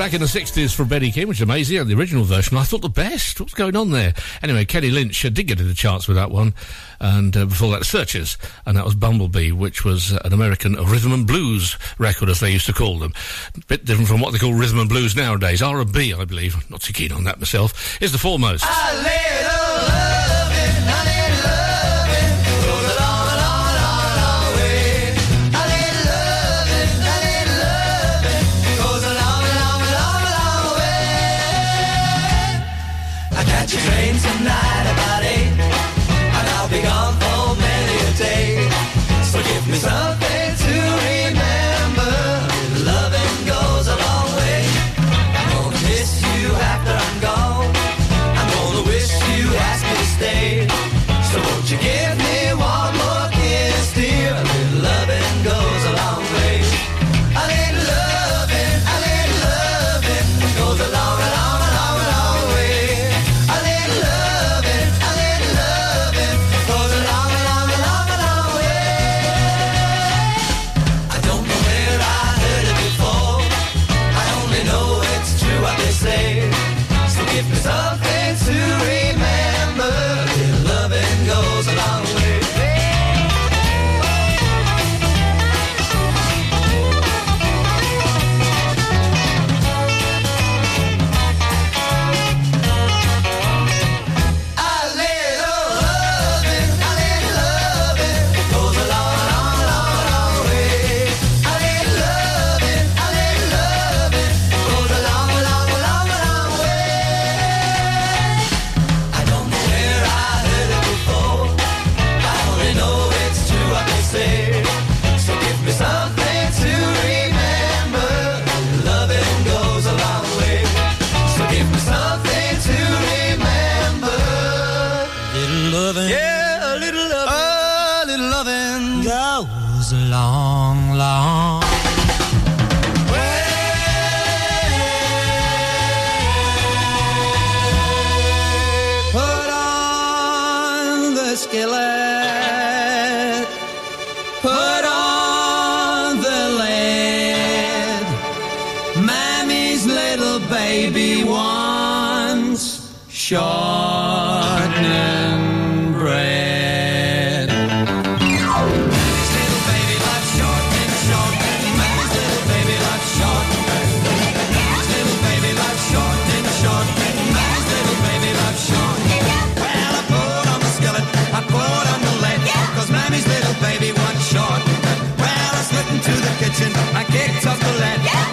back 0.00 0.14
in 0.14 0.20
the 0.22 0.26
60s 0.26 0.74
from 0.74 0.88
Benny 0.88 1.10
King, 1.10 1.28
which 1.28 1.36
is 1.36 1.42
amazing—the 1.42 1.94
original 1.94 2.24
version, 2.24 2.56
I 2.56 2.62
thought 2.62 2.80
the 2.80 2.88
best. 2.88 3.38
What's 3.38 3.52
going 3.52 3.76
on 3.76 3.90
there? 3.90 4.14
Anyway, 4.42 4.64
Kenny 4.64 4.88
Lynch 4.88 5.26
uh, 5.26 5.28
did 5.28 5.46
get 5.46 5.60
into 5.60 5.74
charts 5.74 6.08
with 6.08 6.16
that 6.16 6.30
one. 6.30 6.54
And 7.00 7.36
uh, 7.36 7.44
before 7.44 7.70
that, 7.72 7.84
Searchers. 7.84 8.38
And 8.64 8.78
that 8.78 8.86
was 8.86 8.94
Bumblebee, 8.94 9.52
which 9.52 9.84
was 9.84 10.14
uh, 10.14 10.22
an 10.24 10.32
American 10.32 10.72
rhythm 10.72 11.12
and 11.12 11.26
blues 11.26 11.76
record, 11.98 12.30
as 12.30 12.40
they 12.40 12.50
used 12.50 12.64
to 12.64 12.72
call 12.72 12.98
them. 12.98 13.12
A 13.54 13.60
bit 13.66 13.84
different 13.84 14.08
from 14.08 14.22
what 14.22 14.32
they 14.32 14.38
call 14.38 14.54
rhythm 14.54 14.78
and 14.78 14.88
blues 14.88 15.14
nowadays. 15.14 15.60
R&B, 15.60 16.14
I 16.14 16.24
believe. 16.24 16.70
Not 16.70 16.80
too 16.80 16.94
keen 16.94 17.12
on 17.12 17.24
that 17.24 17.38
myself. 17.38 18.00
Is 18.00 18.10
the 18.10 18.16
Fourmost. 18.16 18.64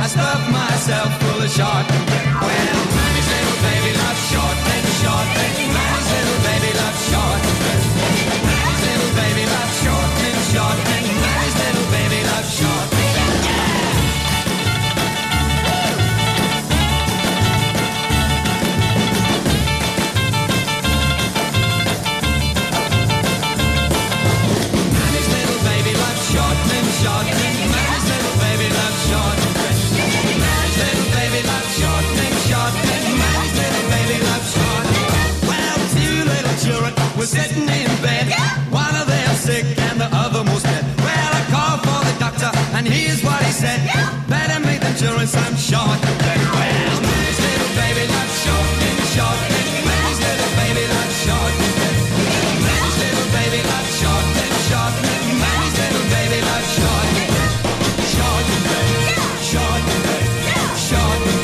Stuff 0.07 0.49
myself 0.49 1.21
full 1.21 1.41
of 1.41 1.49
shot. 1.51 1.85
When 1.91 2.86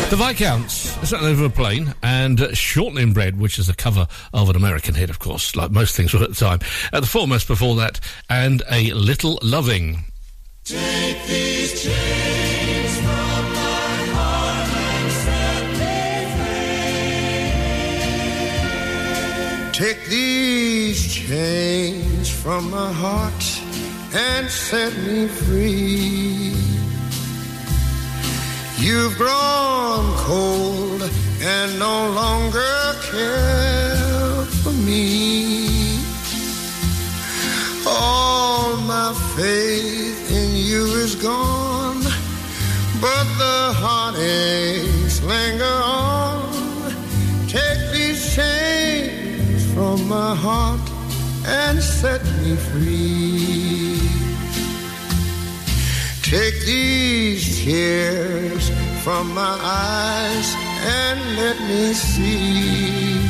The 0.10 0.18
Viscounts 0.18 0.74
sat 1.10 1.22
over 1.22 1.46
a 1.46 1.50
plane 1.50 1.94
and 2.02 2.40
uh, 2.40 2.54
Shortening 2.54 3.12
Bread, 3.12 3.38
which 3.38 3.60
is 3.60 3.68
a 3.68 3.76
cover 3.76 4.08
of 4.32 4.50
an 4.50 4.56
American 4.56 4.94
hit, 4.94 5.10
of 5.10 5.20
course, 5.20 5.56
like 5.56 5.72
most 5.72 5.96
things 5.96 6.14
were 6.14 6.24
at 6.24 6.30
the 6.30 6.36
time. 6.36 6.60
At 6.94 7.02
the 7.02 7.08
Fourmost 7.08 7.48
before 7.48 7.76
that, 7.78 8.00
and 8.30 8.64
A 8.72 8.94
Little 8.94 9.40
Loving. 9.42 10.06
Take 10.64 11.26
these 11.28 11.84
chains. 11.84 12.43
Take 19.84 20.06
these 20.06 21.14
chains 21.14 22.30
from 22.30 22.72
my 22.72 22.94
heart 22.94 23.44
and 24.16 24.50
set 24.50 24.96
me 25.00 25.28
free. 25.28 26.56
You've 28.78 29.18
grown 29.18 30.06
cold 30.24 31.02
and 31.42 31.78
no 31.80 32.10
longer 32.12 32.96
care 33.12 34.46
for 34.64 34.72
me. 34.72 36.00
All 37.86 38.78
my 38.78 39.14
faith 39.36 40.32
in 40.32 40.56
you 40.56 40.86
is 41.04 41.16
gone, 41.16 42.04
but 43.02 43.26
the 43.38 43.74
heartache 43.84 44.83
my 50.34 50.40
heart 50.40 50.90
and 51.46 51.82
set 51.82 52.24
me 52.42 52.56
free. 52.56 54.00
Take 56.22 56.58
these 56.66 57.44
tears 57.64 58.64
from 59.04 59.34
my 59.34 59.56
eyes 59.62 60.48
and 60.98 61.20
let 61.42 61.58
me 61.70 61.94
see 61.94 63.22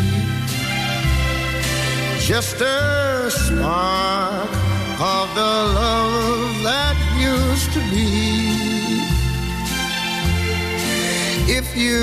just 2.19 2.61
a 2.61 3.29
spark 3.29 4.51
of 5.17 5.25
the 5.39 5.53
love 5.79 6.53
that 6.69 6.95
used 7.31 7.69
to 7.75 7.81
be. 7.93 8.11
If 11.59 11.75
you 11.75 12.01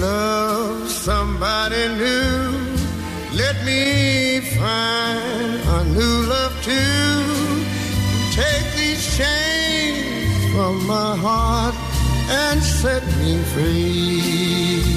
love 0.00 0.90
somebody 0.90 1.88
new 1.96 2.63
let 3.36 3.64
me 3.64 4.40
find 4.40 5.60
a 5.78 5.84
new 5.96 6.28
love 6.28 6.62
to 6.64 7.64
Take 8.32 8.76
these 8.76 9.16
chains 9.16 10.52
from 10.54 10.86
my 10.86 11.16
heart 11.16 11.74
and 12.30 12.62
set 12.62 13.02
me 13.18 13.42
free. 13.54 14.93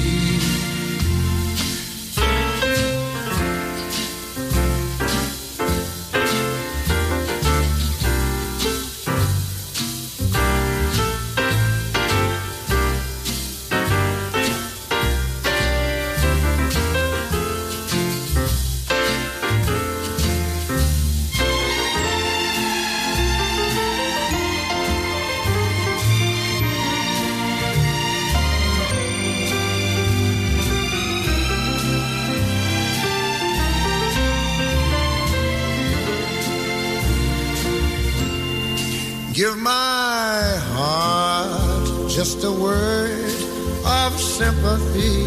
sympathy. 44.38 45.18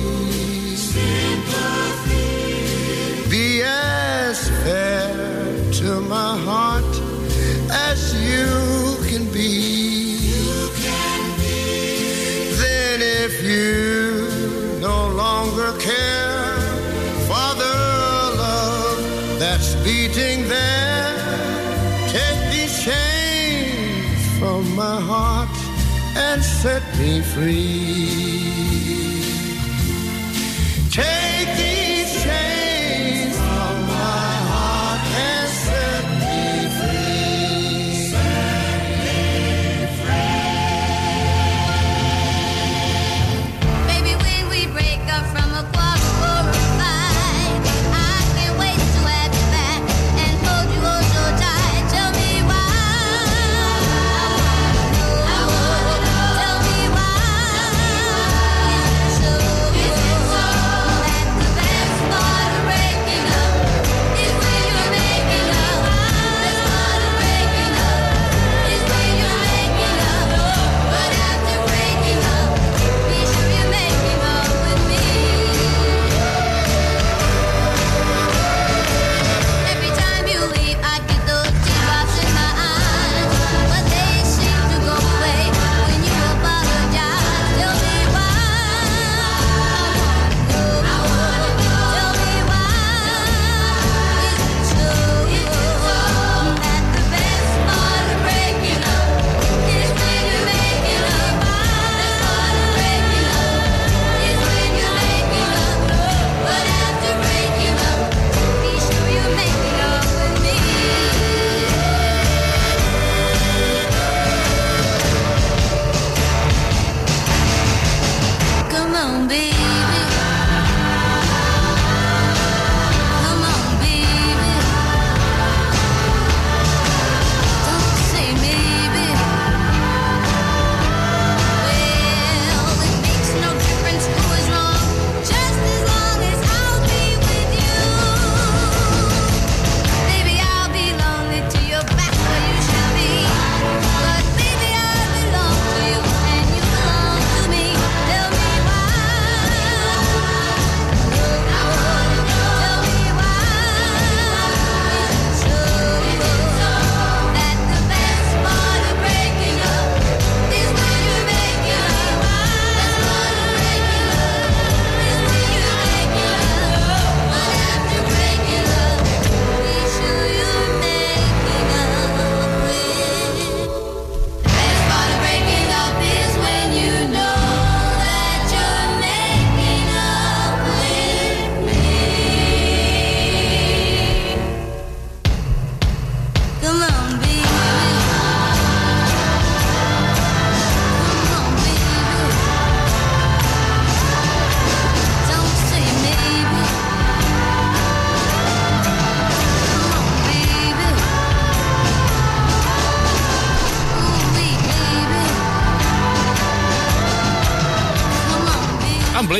Be 3.30 3.62
as 3.62 4.40
fair 4.64 5.12
to 5.80 6.00
my 6.16 6.32
heart 6.48 6.94
as 7.90 8.00
you 8.30 8.48
can 9.10 9.24
be. 9.38 9.52
You 10.32 10.56
can 10.86 11.22
be. 11.42 11.60
Then 12.64 12.98
if 13.24 13.34
you 13.44 14.80
no 14.80 15.00
longer 15.24 15.72
care 15.90 16.56
for 17.28 17.50
the 17.64 17.78
love 18.44 19.00
that's 19.42 19.76
beating 19.84 20.48
there, 20.48 21.16
take 22.16 22.42
these 22.54 22.76
chains 22.88 24.22
from 24.40 24.62
my 24.74 24.98
heart 25.12 25.58
and 26.16 26.42
set 26.42 26.84
me 26.98 27.20
free. 27.34 28.11
take 31.46 31.58
these. 31.58 31.81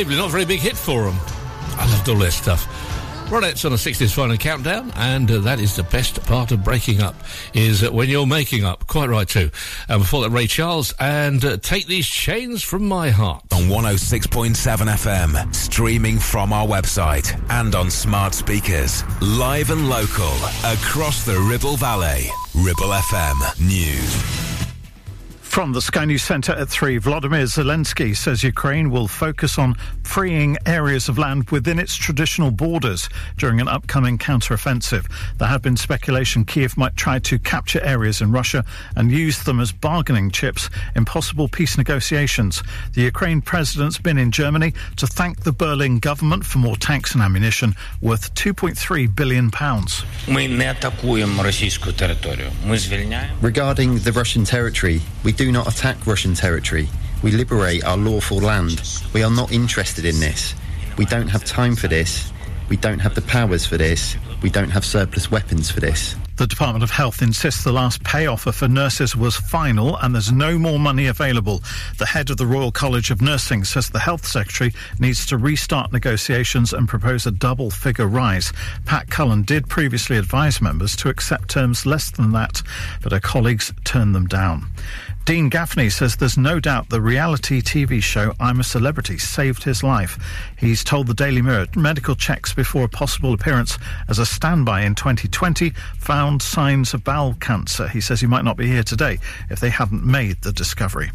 Bravely, 0.02 0.16
not 0.16 0.30
a 0.30 0.32
very 0.32 0.44
big 0.44 0.58
hit 0.58 0.76
for 0.76 1.04
them. 1.04 1.14
I 1.78 1.86
loved 1.88 2.08
all 2.08 2.16
their 2.16 2.32
stuff. 2.32 2.66
Ronettes 3.30 3.64
on 3.64 3.70
a 3.70 3.76
60s 3.76 4.12
Vinyl 4.16 4.36
countdown, 4.36 4.90
and 4.96 5.30
uh, 5.30 5.38
that 5.38 5.60
is 5.60 5.76
the 5.76 5.84
best 5.84 6.20
part 6.24 6.50
of 6.50 6.64
breaking 6.64 7.00
up, 7.00 7.14
is 7.54 7.84
uh, 7.84 7.92
when 7.92 8.08
you're 8.08 8.26
making 8.26 8.64
up. 8.64 8.84
Quite 8.88 9.10
right, 9.10 9.28
too. 9.28 9.52
Uh, 9.88 9.98
before 9.98 10.22
that, 10.22 10.30
Ray 10.30 10.48
Charles, 10.48 10.92
and 10.98 11.44
uh, 11.44 11.56
Take 11.58 11.86
These 11.86 12.08
Chains 12.08 12.64
From 12.64 12.88
My 12.88 13.10
Heart. 13.10 13.44
On 13.52 13.62
106.7 13.68 14.56
FM, 14.56 15.54
streaming 15.54 16.18
from 16.18 16.52
our 16.52 16.66
website 16.66 17.40
and 17.48 17.72
on 17.76 17.88
smart 17.88 18.34
speakers, 18.34 19.04
live 19.20 19.70
and 19.70 19.88
local, 19.88 20.34
across 20.64 21.24
the 21.24 21.38
Ribble 21.48 21.76
Valley. 21.76 22.28
Ribble 22.56 22.88
FM 22.88 23.60
News. 23.60 24.41
From 25.52 25.74
the 25.74 25.82
Sky 25.82 26.06
News 26.06 26.22
Centre 26.22 26.52
at 26.52 26.70
3, 26.70 26.96
Vladimir 26.96 27.44
Zelensky 27.44 28.16
says 28.16 28.42
Ukraine 28.42 28.90
will 28.90 29.06
focus 29.06 29.58
on 29.58 29.74
freeing 30.02 30.56
areas 30.64 31.10
of 31.10 31.18
land 31.18 31.50
within 31.50 31.78
its 31.78 31.94
traditional 31.94 32.50
borders 32.50 33.10
during 33.36 33.60
an 33.60 33.68
upcoming 33.68 34.16
counteroffensive. 34.16 35.04
There 35.36 35.48
had 35.48 35.60
been 35.60 35.76
speculation 35.76 36.46
Kiev 36.46 36.78
might 36.78 36.96
try 36.96 37.18
to 37.18 37.38
capture 37.38 37.82
areas 37.82 38.22
in 38.22 38.32
Russia 38.32 38.64
and 38.96 39.10
use 39.10 39.42
them 39.42 39.60
as 39.60 39.72
bargaining 39.72 40.30
chips 40.30 40.70
in 40.96 41.04
possible 41.04 41.48
peace 41.48 41.76
negotiations. 41.76 42.62
The 42.94 43.02
Ukraine 43.02 43.42
president's 43.42 43.98
been 43.98 44.16
in 44.16 44.30
Germany 44.30 44.72
to 44.96 45.06
thank 45.06 45.40
the 45.40 45.52
Berlin 45.52 45.98
government 45.98 46.46
for 46.46 46.60
more 46.60 46.76
tanks 46.76 47.12
and 47.12 47.22
ammunition 47.22 47.74
worth 48.00 48.34
2.3 48.36 49.14
billion 49.14 49.50
pounds. 49.50 50.02
Regarding 53.42 53.98
the 53.98 54.12
Russian 54.12 54.46
territory, 54.46 55.02
we 55.22 55.32
do 55.42 55.50
not 55.50 55.66
attack 55.66 56.06
Russian 56.06 56.34
territory. 56.34 56.88
We 57.20 57.32
liberate 57.32 57.82
our 57.82 57.96
lawful 57.96 58.36
land. 58.38 58.80
We 59.12 59.24
are 59.24 59.30
not 59.30 59.50
interested 59.50 60.04
in 60.04 60.20
this. 60.20 60.54
We 60.96 61.04
don't 61.04 61.26
have 61.26 61.44
time 61.44 61.74
for 61.74 61.88
this. 61.88 62.32
We 62.68 62.76
don't 62.76 63.00
have 63.00 63.16
the 63.16 63.22
powers 63.22 63.66
for 63.66 63.76
this. 63.76 64.16
We 64.40 64.50
don't 64.50 64.70
have 64.70 64.84
surplus 64.84 65.32
weapons 65.32 65.68
for 65.68 65.80
this. 65.80 66.14
The 66.36 66.46
Department 66.46 66.82
of 66.82 66.90
Health 66.90 67.22
insists 67.22 67.62
the 67.62 67.72
last 67.72 68.02
pay 68.04 68.26
offer 68.26 68.52
for 68.52 68.66
nurses 68.66 69.14
was 69.14 69.36
final 69.36 69.96
and 69.98 70.14
there's 70.14 70.32
no 70.32 70.58
more 70.58 70.78
money 70.78 71.06
available. 71.06 71.62
The 71.98 72.06
head 72.06 72.30
of 72.30 72.36
the 72.36 72.46
Royal 72.46 72.72
College 72.72 73.10
of 73.10 73.20
Nursing 73.20 73.64
says 73.64 73.90
the 73.90 73.98
Health 73.98 74.26
Secretary 74.26 74.72
needs 74.98 75.26
to 75.26 75.36
restart 75.36 75.92
negotiations 75.92 76.72
and 76.72 76.88
propose 76.88 77.26
a 77.26 77.30
double 77.30 77.70
figure 77.70 78.06
rise. 78.06 78.52
Pat 78.86 79.10
Cullen 79.10 79.42
did 79.42 79.68
previously 79.68 80.16
advise 80.16 80.62
members 80.62 80.96
to 80.96 81.10
accept 81.10 81.50
terms 81.50 81.84
less 81.84 82.10
than 82.10 82.32
that, 82.32 82.62
but 83.02 83.12
her 83.12 83.20
colleagues 83.20 83.72
turned 83.84 84.14
them 84.14 84.26
down. 84.26 84.70
Dean 85.24 85.48
Gaffney 85.48 85.88
says 85.88 86.16
there's 86.16 86.36
no 86.36 86.58
doubt 86.58 86.88
the 86.88 87.00
reality 87.00 87.62
TV 87.62 88.02
show 88.02 88.34
I'm 88.40 88.58
a 88.58 88.64
Celebrity 88.64 89.18
saved 89.18 89.62
his 89.62 89.84
life. 89.84 90.18
He's 90.58 90.82
told 90.82 91.06
the 91.06 91.14
Daily 91.14 91.40
Mirror 91.40 91.66
medical 91.76 92.16
checks 92.16 92.52
before 92.52 92.84
a 92.84 92.88
possible 92.88 93.32
appearance 93.32 93.78
as 94.08 94.18
a 94.18 94.26
standby 94.26 94.82
in 94.82 94.96
2020 94.96 95.70
found 95.96 96.42
signs 96.42 96.92
of 96.92 97.04
bowel 97.04 97.34
cancer. 97.34 97.86
He 97.86 98.00
says 98.00 98.20
he 98.20 98.26
might 98.26 98.44
not 98.44 98.56
be 98.56 98.66
here 98.66 98.82
today 98.82 99.20
if 99.48 99.60
they 99.60 99.70
hadn't 99.70 100.04
made 100.04 100.42
the 100.42 100.52
discovery. 100.52 101.12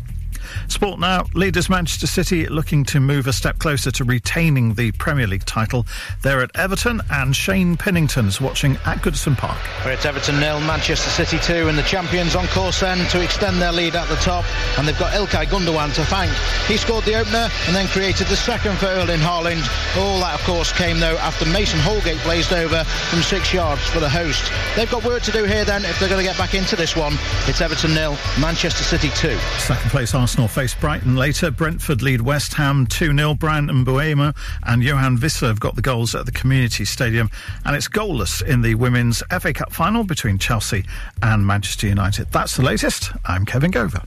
Sport 0.67 0.99
now. 0.99 1.25
Leaders 1.33 1.69
Manchester 1.69 2.07
City 2.07 2.45
looking 2.47 2.83
to 2.85 2.99
move 2.99 3.27
a 3.27 3.33
step 3.33 3.59
closer 3.59 3.91
to 3.91 4.03
retaining 4.03 4.73
the 4.73 4.91
Premier 4.93 5.27
League 5.27 5.45
title. 5.45 5.85
They're 6.21 6.41
at 6.41 6.51
Everton 6.55 7.01
and 7.11 7.35
Shane 7.35 7.77
Pennington's 7.77 8.39
watching 8.39 8.75
at 8.85 8.97
Goodison 8.97 9.37
Park. 9.37 9.57
We're 9.83 9.91
at 9.91 10.05
Everton 10.05 10.39
nil, 10.39 10.59
Manchester 10.61 11.09
City 11.09 11.39
2, 11.39 11.69
and 11.69 11.77
the 11.77 11.83
champions 11.83 12.35
on 12.35 12.47
course 12.47 12.81
then 12.81 13.07
to 13.09 13.23
extend 13.23 13.61
their 13.61 13.71
lead 13.71 13.95
at 13.95 14.07
the 14.09 14.15
top. 14.17 14.45
And 14.77 14.87
they've 14.87 14.99
got 14.99 15.13
Ilkay 15.13 15.45
Gundogan 15.45 15.93
to 15.95 16.05
thank. 16.05 16.31
He 16.67 16.77
scored 16.77 17.05
the 17.05 17.15
opener 17.15 17.49
and 17.67 17.75
then 17.75 17.87
created 17.87 18.27
the 18.27 18.35
second 18.35 18.77
for 18.77 18.85
Erling 18.87 19.19
Haaland. 19.19 19.65
All 19.97 20.19
that, 20.19 20.39
of 20.39 20.45
course, 20.45 20.71
came 20.71 20.99
though 20.99 21.17
after 21.17 21.45
Mason 21.45 21.79
Holgate 21.79 22.21
blazed 22.23 22.53
over 22.53 22.83
from 22.83 23.21
six 23.21 23.53
yards 23.53 23.81
for 23.87 23.99
the 23.99 24.09
host. 24.09 24.51
They've 24.75 24.89
got 24.89 25.03
work 25.03 25.23
to 25.23 25.31
do 25.31 25.45
here 25.45 25.65
then 25.65 25.83
if 25.85 25.99
they're 25.99 26.09
going 26.09 26.23
to 26.23 26.29
get 26.29 26.37
back 26.37 26.53
into 26.53 26.75
this 26.75 26.95
one. 26.95 27.13
It's 27.47 27.61
Everton 27.61 27.93
nil, 27.93 28.17
Manchester 28.39 28.83
City 28.83 29.09
2. 29.15 29.37
Second 29.57 29.89
place 29.89 30.13
Arsenal 30.13 30.36
face 30.45 30.75
Brighton 30.75 31.15
later. 31.15 31.49
Brentford 31.49 32.03
lead 32.03 32.21
West 32.21 32.53
Ham 32.55 32.85
2 32.85 33.15
0. 33.15 33.33
Bryan 33.33 33.69
Mbeumo 33.69 34.35
and 34.63 34.83
Yoane 34.83 35.17
Wissa 35.17 35.47
have 35.47 35.59
got 35.59 35.75
the 35.75 35.81
goals 35.81 36.13
at 36.13 36.25
the 36.25 36.31
Community 36.31 36.83
Stadium. 36.83 37.31
And 37.65 37.75
it's 37.75 37.87
goalless 37.87 38.43
in 38.43 38.61
the 38.61 38.75
Women's 38.75 39.23
FA 39.39 39.53
Cup 39.53 39.71
final 39.71 40.03
between 40.03 40.37
Chelsea 40.37 40.85
and 41.23 41.47
Manchester 41.47 41.87
United. 41.87 42.31
That's 42.31 42.55
the 42.55 42.63
latest. 42.63 43.11
I'm 43.25 43.45
Kevin 43.45 43.71
Gover. 43.71 44.05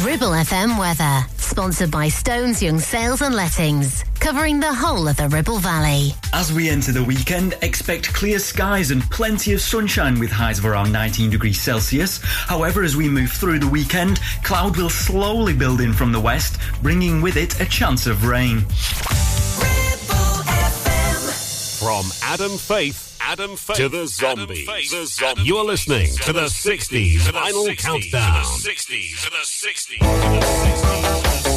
Ribble 0.00 0.30
FM 0.30 0.78
weather, 0.78 1.20
sponsored 1.36 1.90
by 1.90 2.08
Stones 2.08 2.62
Young 2.62 2.78
Sales 2.78 3.20
and 3.20 3.34
Lettings, 3.34 4.04
covering 4.20 4.58
the 4.58 4.72
whole 4.72 5.06
of 5.06 5.18
the 5.18 5.28
Ribble 5.28 5.58
Valley. 5.58 6.14
As 6.32 6.50
we 6.50 6.70
enter 6.70 6.92
the 6.92 7.04
weekend, 7.04 7.58
expect 7.60 8.12
clear 8.14 8.38
skies 8.38 8.90
and 8.90 9.02
plenty 9.10 9.52
of 9.52 9.60
sunshine 9.60 10.18
with 10.18 10.30
highs 10.30 10.58
of 10.58 10.64
around 10.64 10.92
19 10.92 11.28
degrees 11.28 11.60
Celsius. 11.60 12.20
However, 12.22 12.82
as 12.82 12.96
we 12.96 13.06
move 13.06 13.32
through 13.32 13.58
the 13.58 13.68
weekend, 13.68 14.18
cloud 14.42 14.78
will 14.78 14.88
slowly 14.88 15.52
build 15.52 15.82
in 15.82 15.92
from 15.92 16.10
the 16.10 16.20
west, 16.20 16.56
bringing 16.82 17.20
with 17.20 17.36
it 17.36 17.60
a 17.60 17.66
chance 17.66 18.06
of 18.06 18.24
rain. 18.24 18.60
From 21.78 22.06
Adam 22.22 22.56
Faith. 22.56 23.11
Adam 23.24 23.56
Faith 23.56 23.76
to 23.76 23.88
the 23.88 24.04
zombies. 24.06 24.66
The 24.90 25.06
zombies. 25.06 25.46
You 25.46 25.56
are 25.58 25.64
listening 25.64 26.10
to 26.22 26.32
the 26.32 26.46
60s 26.46 27.18
Vinyl 27.20 27.78
Countdown. 27.78 28.42
the 28.42 28.70
60s 28.70 29.24
to 29.24 29.30
the 29.30 29.44
60s. 29.44 31.51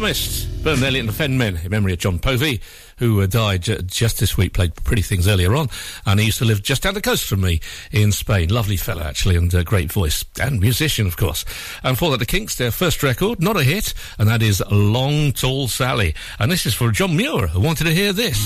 Promised, 0.00 0.64
Bern 0.64 0.82
Elliott 0.82 1.06
and 1.06 1.08
the 1.10 1.12
Fenmen, 1.12 1.62
in 1.62 1.70
memory 1.70 1.92
of 1.92 1.98
John 1.98 2.18
Povey, 2.18 2.62
who 2.96 3.20
uh, 3.20 3.26
died 3.26 3.64
ju- 3.64 3.82
just 3.82 4.18
this 4.18 4.34
week, 4.34 4.54
played 4.54 4.74
Pretty 4.76 5.02
Things 5.02 5.28
earlier 5.28 5.54
on, 5.54 5.68
and 6.06 6.18
he 6.18 6.24
used 6.24 6.38
to 6.38 6.46
live 6.46 6.62
just 6.62 6.84
down 6.84 6.94
the 6.94 7.02
coast 7.02 7.24
from 7.24 7.42
me 7.42 7.60
in 7.92 8.10
Spain. 8.10 8.48
Lovely 8.48 8.78
fellow, 8.78 9.02
actually, 9.02 9.36
and 9.36 9.52
a 9.52 9.62
great 9.62 9.92
voice, 9.92 10.24
and 10.40 10.58
musician, 10.58 11.06
of 11.06 11.18
course. 11.18 11.44
And 11.82 11.98
for 11.98 12.10
that, 12.12 12.16
the 12.16 12.24
Kinks, 12.24 12.54
their 12.54 12.70
first 12.70 13.02
record, 13.02 13.42
not 13.42 13.58
a 13.58 13.62
hit, 13.62 13.92
and 14.18 14.26
that 14.26 14.40
is 14.40 14.62
Long 14.70 15.32
Tall 15.32 15.68
Sally. 15.68 16.14
And 16.38 16.50
this 16.50 16.64
is 16.64 16.72
for 16.72 16.90
John 16.92 17.14
Muir, 17.14 17.48
who 17.48 17.60
wanted 17.60 17.84
to 17.84 17.92
hear 17.92 18.14
this. 18.14 18.40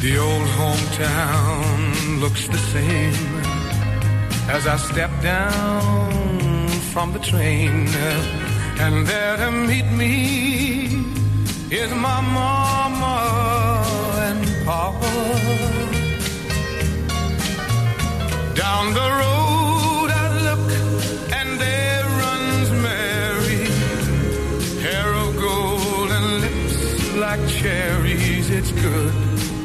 The 0.00 0.16
old 0.16 0.48
hometown 0.56 2.20
looks 2.20 2.48
the 2.48 2.56
same 2.56 3.34
as 4.48 4.66
I 4.66 4.78
step 4.78 5.10
down 5.20 6.68
from 6.92 7.12
the 7.12 7.18
train. 7.18 7.86
And 8.80 9.06
there 9.06 9.36
to 9.36 9.50
meet 9.50 9.84
me 9.92 11.04
is 11.70 11.90
my 11.92 12.20
mama 12.22 13.16
and 14.26 14.42
papa. 14.64 15.12
Down 18.54 18.94
the 18.94 19.08
road 19.20 20.08
I 20.24 20.28
look 20.48 20.66
and 21.38 21.60
there 21.60 22.04
runs 22.22 22.70
Mary. 22.88 23.64
Hair 24.80 25.12
of 25.12 25.36
gold 25.36 26.10
and 26.10 26.40
lips 26.40 27.16
like 27.16 27.46
cherries. 27.48 28.48
It's 28.48 28.72
good 28.72 29.29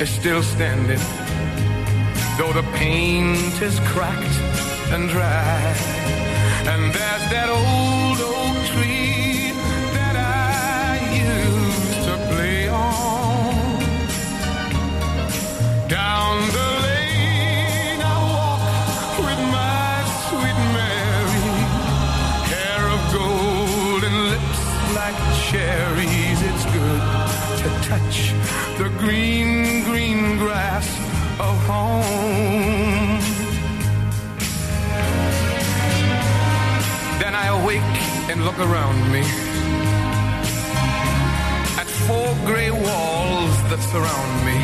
is 0.00 0.10
still 0.10 0.42
standing, 0.42 1.00
though 2.38 2.52
the 2.52 2.62
paint 2.74 3.60
is 3.60 3.80
cracked 3.90 4.38
and 4.92 5.08
dry. 5.08 5.74
And 6.70 6.92
there's 6.94 7.24
that 7.34 7.48
old 7.48 8.20
oak 8.20 8.56
tree 8.70 9.50
that 9.96 10.14
I 10.14 11.02
used 11.32 12.00
to 12.06 12.14
play 12.30 12.68
on. 12.68 13.54
Down 15.88 16.34
the 16.58 16.68
lane 16.86 18.00
I 18.00 18.16
walk 18.34 19.18
with 19.26 19.42
my 19.58 19.94
sweet 20.28 20.58
Mary, 20.78 21.46
hair 22.52 22.82
of 22.96 23.02
gold 23.18 24.02
and 24.04 24.18
lips 24.30 24.60
like 24.94 25.18
cherries. 25.48 26.38
It's 26.50 26.66
good 26.76 27.02
to 27.62 27.68
touch 27.88 28.18
the 28.78 28.88
green, 29.00 29.08
green 29.08 29.77
grass 30.38 30.86
of 31.40 31.54
home. 31.66 32.02
Then 37.20 37.34
I 37.34 37.46
awake 37.58 37.96
and 38.30 38.44
look 38.44 38.58
around 38.58 38.98
me 39.10 39.24
at 41.80 41.88
four 42.06 42.30
gray 42.46 42.70
walls 42.70 43.54
that 43.70 43.80
surround 43.92 44.32
me. 44.48 44.58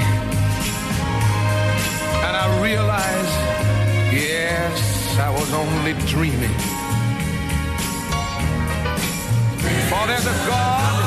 And 2.27 2.35
I 2.45 2.47
realize, 2.63 3.33
yes, 4.15 5.19
I 5.19 5.31
was 5.31 5.53
only 5.53 5.95
dreaming. 6.07 6.57
For 9.91 10.07
there's 10.07 10.27
a 10.27 10.39
God 10.47 11.03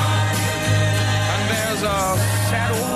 and 1.32 1.42
there's 1.52 1.82
a 1.82 2.00
sad 2.50 2.87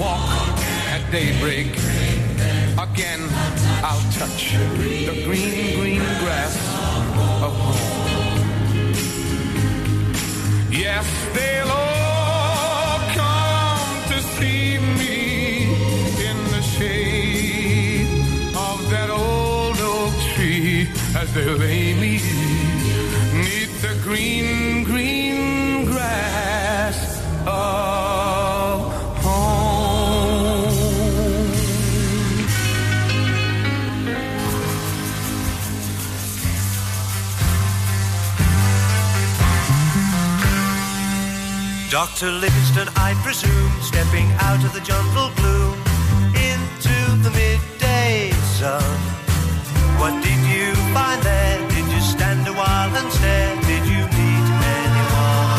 walk 0.00 0.58
at 0.94 1.02
daybreak. 1.12 1.68
Again, 2.86 3.20
I'll 3.84 4.06
touch 4.18 4.54
the 5.06 5.22
green, 5.26 5.78
green 5.78 6.04
grass 6.22 6.56
of 7.46 7.52
home. 7.66 8.00
Yes, 10.72 11.06
they'll 11.34 11.68
all 11.68 12.98
come 13.20 13.92
to 14.12 14.18
see 14.36 14.78
me 15.00 15.18
in 16.28 16.38
the 16.54 16.62
shade 16.62 18.08
of 18.56 18.78
that 18.88 19.10
old 19.10 19.78
oak 19.80 20.14
tree 20.32 20.88
as 21.14 21.28
they 21.34 21.44
lay 21.44 21.92
me 21.92 22.12
neath 23.44 23.82
the 23.82 23.94
green, 24.02 24.69
Dr. 41.90 42.30
Livingstone, 42.30 42.86
I 42.94 43.14
presume, 43.24 43.72
stepping 43.82 44.30
out 44.38 44.62
of 44.62 44.72
the 44.72 44.80
jungle 44.80 45.28
gloom 45.34 45.74
into 46.38 46.94
the 47.26 47.32
midday 47.34 48.30
sun. 48.54 48.80
What 49.98 50.14
did 50.22 50.38
you 50.46 50.72
find 50.94 51.20
there? 51.20 51.58
Did 51.68 51.90
you 51.90 52.00
stand 52.00 52.46
a 52.46 52.52
while 52.52 52.94
and 52.94 53.10
stare? 53.10 53.56
Did 53.66 53.82
you 53.90 54.06
meet 54.06 54.46
anyone? 54.78 55.58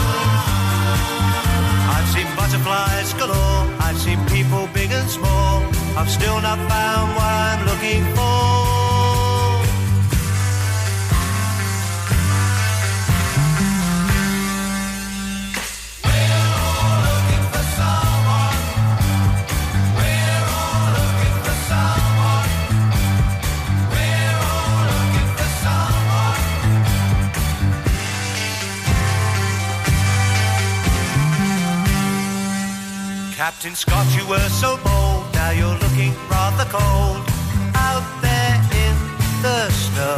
I've 1.91 2.07
seen 2.15 2.27
butterflies 2.39 3.13
galore. 3.15 3.67
I've 3.83 3.99
seen 3.99 4.19
people 4.27 4.69
big 4.73 4.89
and 4.89 5.09
small. 5.09 5.61
I've 5.97 6.09
still 6.09 6.39
not 6.39 6.59
found 6.71 7.11
what 7.17 7.27
I'm 7.27 7.65
looking 7.67 8.03
for. 8.15 8.60
Captain 33.61 33.75
Scott, 33.75 34.07
you 34.17 34.27
were 34.27 34.49
so 34.49 34.75
bold. 34.77 35.21
Now 35.35 35.51
you're 35.51 35.77
looking 35.85 36.15
rather 36.27 36.65
cold 36.65 37.21
out 37.77 38.01
there 38.19 38.57
in 38.73 38.95
the 39.43 39.69
snow. 39.69 40.17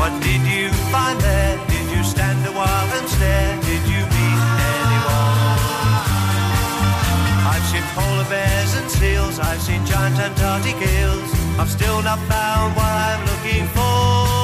What 0.00 0.08
did 0.22 0.40
you 0.48 0.70
find 0.88 1.20
there? 1.20 1.60
Did 1.68 1.86
you 1.94 2.02
stand 2.02 2.40
a 2.46 2.52
while 2.52 2.88
and 2.96 3.06
stare? 3.10 3.60
Did 3.68 3.84
you 3.92 4.00
meet 4.16 4.40
anyone? 4.72 5.60
I've 7.52 7.66
seen 7.68 7.84
polar 7.92 8.28
bears 8.30 8.74
and 8.74 8.90
seals. 8.90 9.38
I've 9.38 9.60
seen 9.60 9.84
giant 9.84 10.16
Antarctic 10.16 10.80
eels. 10.80 11.30
I've 11.58 11.70
still 11.70 12.00
not 12.00 12.20
found 12.20 12.74
what 12.74 12.88
I'm 12.88 13.20
looking 13.26 13.66
for. 13.76 14.43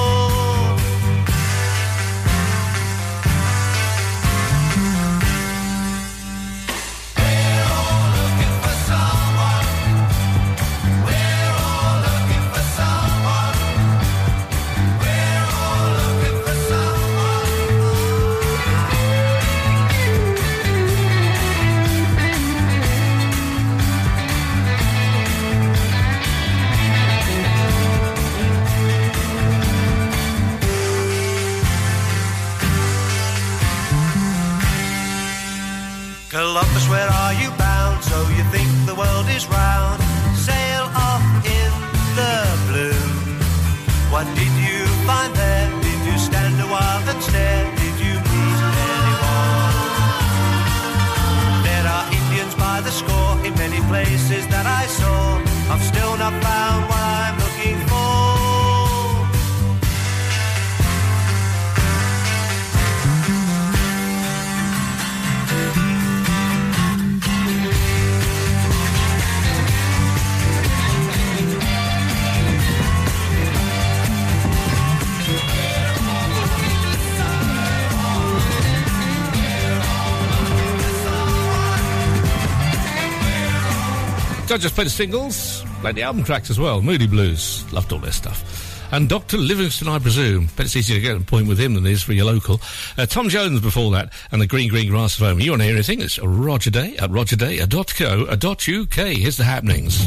Just 84.61 84.75
played 84.75 84.89
the 84.89 84.91
singles, 84.91 85.65
played 85.81 85.95
the 85.95 86.03
album 86.03 86.23
tracks 86.23 86.51
as 86.51 86.61
well. 86.61 86.83
Moody 86.83 87.07
Blues, 87.07 87.65
loved 87.73 87.95
all 87.95 87.99
their 87.99 88.13
stuff. 88.13 88.93
And 88.93 89.09
Dr. 89.09 89.39
Livingstone, 89.39 89.89
I 89.89 89.99
presume. 89.99 90.49
Bet 90.55 90.67
it's 90.67 90.77
easier 90.77 90.97
to 90.97 91.01
get 91.01 91.17
a 91.17 91.21
point 91.21 91.49
with 91.49 91.59
him 91.59 91.73
than 91.73 91.87
it 91.87 91.93
is 91.93 92.03
for 92.03 92.13
your 92.13 92.27
local. 92.27 92.61
Uh, 92.99 93.07
Tom 93.07 93.31
Jones 93.31 93.61
before 93.61 93.91
that, 93.93 94.13
and 94.33 94.43
the 94.43 94.47
Green 94.47 94.69
Green 94.69 94.91
Grass 94.91 95.19
of 95.19 95.27
Home. 95.27 95.41
You 95.41 95.53
want 95.53 95.63
to 95.63 95.67
hear 95.67 95.75
anything? 95.75 96.03
It's 96.03 96.19
Roger 96.19 96.69
Day 96.71 96.99
at 96.99 97.09
rogerday.co.uk. 97.09 99.17
Here's 99.17 99.37
the 99.39 99.45
happenings. 99.45 100.07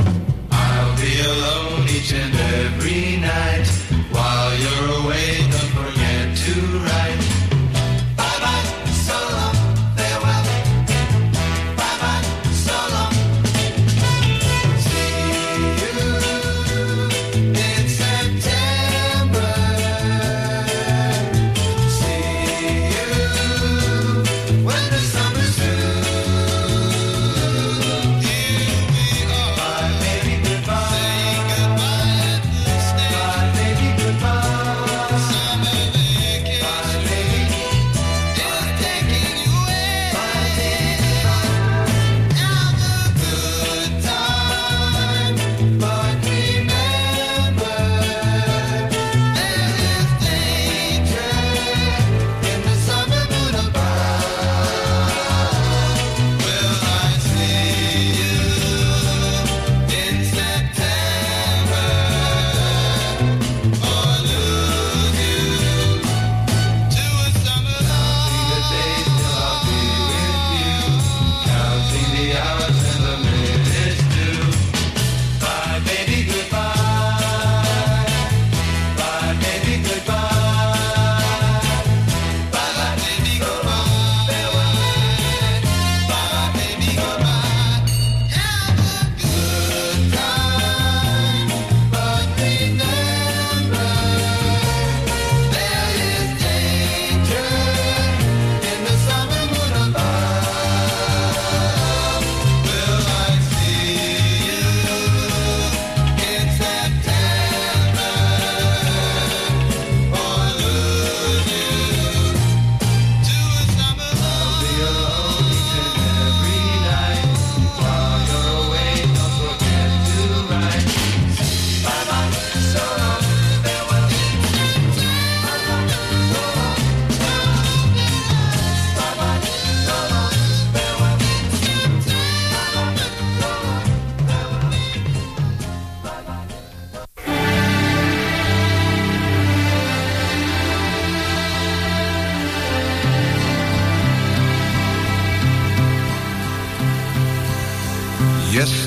I'll 0.51 0.95
be 0.97 1.19
alone 1.21 1.89
each 1.89 2.13
and 2.13 2.35
every 2.35 3.17
night 3.17 3.82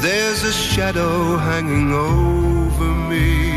There's 0.00 0.42
a 0.44 0.52
shadow 0.52 1.36
hanging 1.36 1.92
over 1.92 2.90
me. 3.10 3.52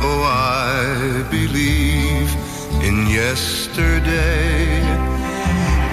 Oh, 0.00 0.22
I 0.24 1.22
believe 1.30 2.30
in 2.82 3.06
yesterday. 3.08 4.80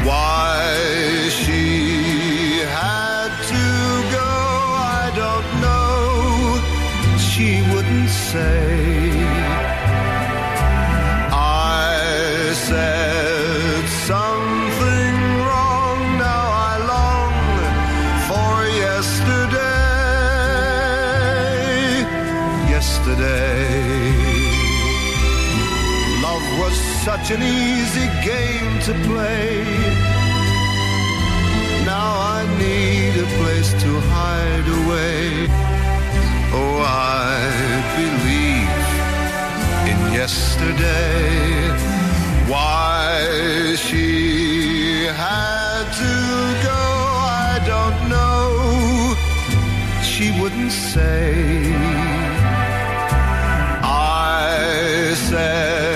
Why 0.05 1.27
she 1.29 2.61
had 2.63 3.31
to 3.51 3.67
go, 4.17 4.31
I 5.01 5.11
don't 5.21 5.49
know. 5.59 7.17
She 7.17 7.61
wouldn't 7.73 8.09
say. 8.09 9.30
such 27.23 27.37
an 27.37 27.43
easy 27.43 28.07
game 28.25 28.79
to 28.81 28.93
play. 29.07 29.63
Now 31.85 32.09
I 32.37 32.41
need 32.57 33.13
a 33.21 33.27
place 33.37 33.71
to 33.83 33.99
hide 34.15 34.67
away. 34.79 35.47
Oh, 36.53 36.81
I 36.83 37.39
believe 37.99 38.73
in 39.91 40.13
yesterday. 40.13 41.69
Why 42.49 43.75
she 43.75 45.05
had 45.05 45.85
to 46.03 46.13
go, 46.69 46.81
I 47.47 47.53
don't 47.73 47.99
know. 48.09 49.15
She 50.01 50.31
wouldn't 50.41 50.71
say. 50.71 51.73
I 53.83 55.13
said. 55.29 55.90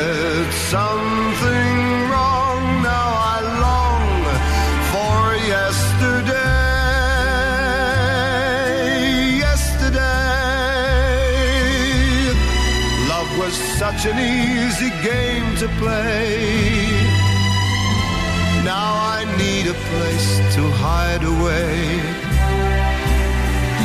an 14.08 14.20
easy 14.20 14.90
game 15.02 15.56
to 15.58 15.68
play. 15.80 16.86
Now 18.64 18.94
I 19.18 19.26
need 19.38 19.68
a 19.68 19.74
place 19.90 20.38
to 20.56 20.62
hide 20.84 21.24
away. 21.24 21.76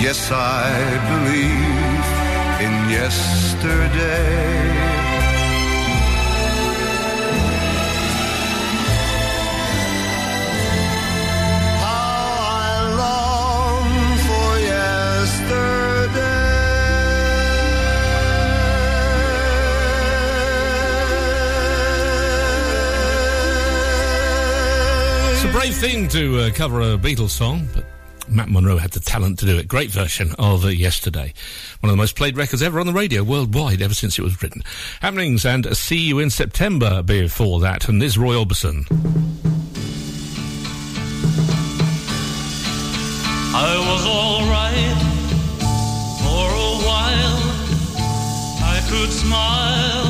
Yes, 0.05 0.31
I 0.31 0.69
believe 1.11 2.05
in 2.65 2.91
yesterday. 2.91 4.90
brave 25.71 25.93
thing 25.93 26.09
to 26.09 26.39
uh, 26.41 26.51
cover 26.51 26.81
a 26.81 26.99
Beatles 26.99 27.31
song, 27.31 27.69
but 27.75 27.85
Matt 28.29 28.49
Monro 28.49 28.77
had 28.77 28.91
the 28.91 28.99
talent 28.99 29.39
to 29.39 29.47
do 29.47 29.57
it. 29.57 29.69
Great 29.69 29.91
version 29.91 30.33
of 30.39 30.65
uh, 30.65 30.69
Yesterday. 30.69 31.33
One 31.81 31.91
of 31.91 31.93
the 31.93 32.01
most 32.01 32.17
played 32.17 32.37
records 32.37 32.63
ever 32.63 32.81
on 32.81 32.87
the 32.87 32.93
radio 32.93 33.23
worldwide 33.23 33.81
ever 33.81 33.95
since 33.95 34.19
it 34.19 34.23
was 34.23 34.43
written. 34.43 34.63
Happenings 35.01 35.45
and 35.45 35.77
see 35.77 35.99
you 35.99 36.19
in 36.19 36.31
September 36.31 37.03
before 37.03 37.61
that. 37.61 37.89
And 37.89 38.03
this 38.03 38.17
Roy 38.17 38.35
Orbison. 38.35 38.85
I 43.55 43.77
was 43.91 44.07
alright 44.07 44.99
for 46.21 46.47
a 46.51 46.73
while. 46.85 47.41
I 48.65 48.81
could 48.89 49.11
smile. 49.11 50.10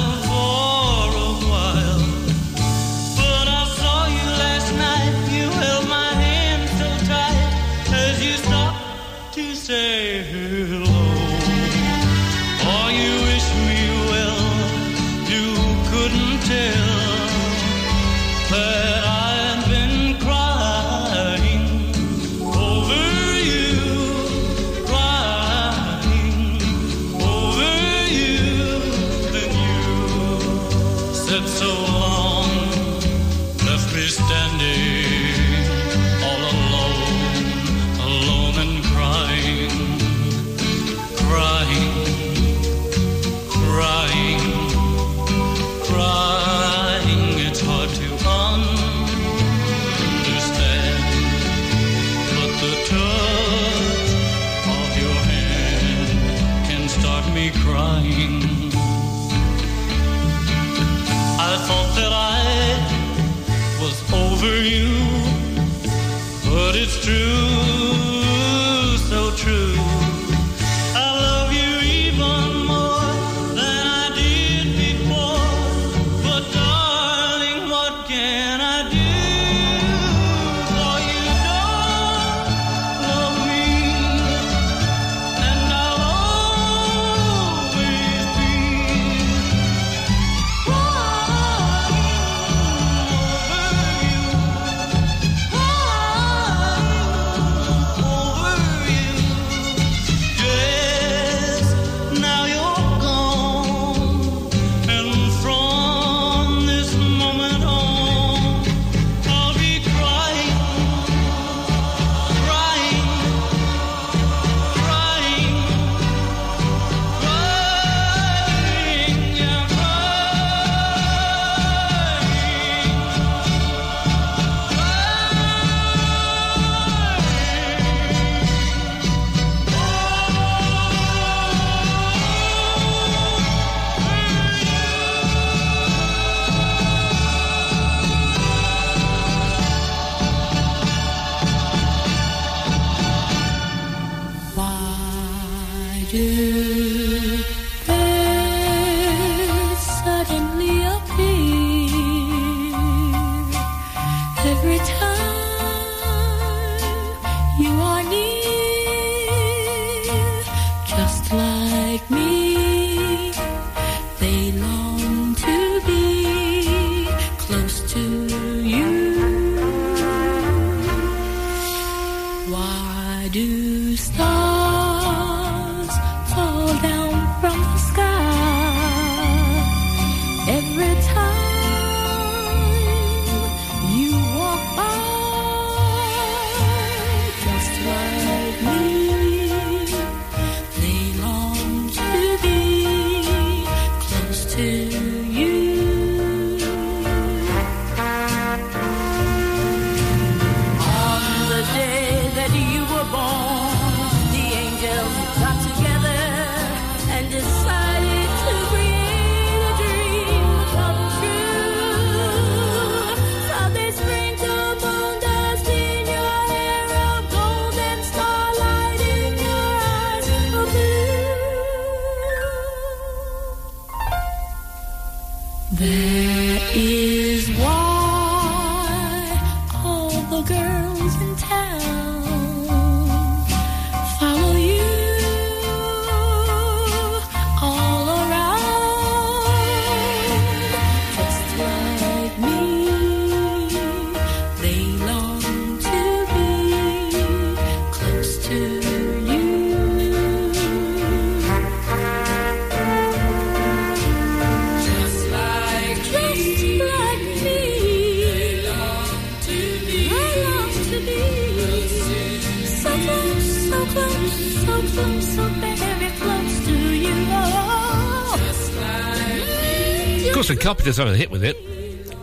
Of 270.27 270.35
course, 270.35 270.49
the 270.49 270.57
Carpenters 270.57 270.97
had 270.97 271.09
a 271.09 271.17
hit 271.17 271.31
with 271.31 271.45
it, 271.45 271.57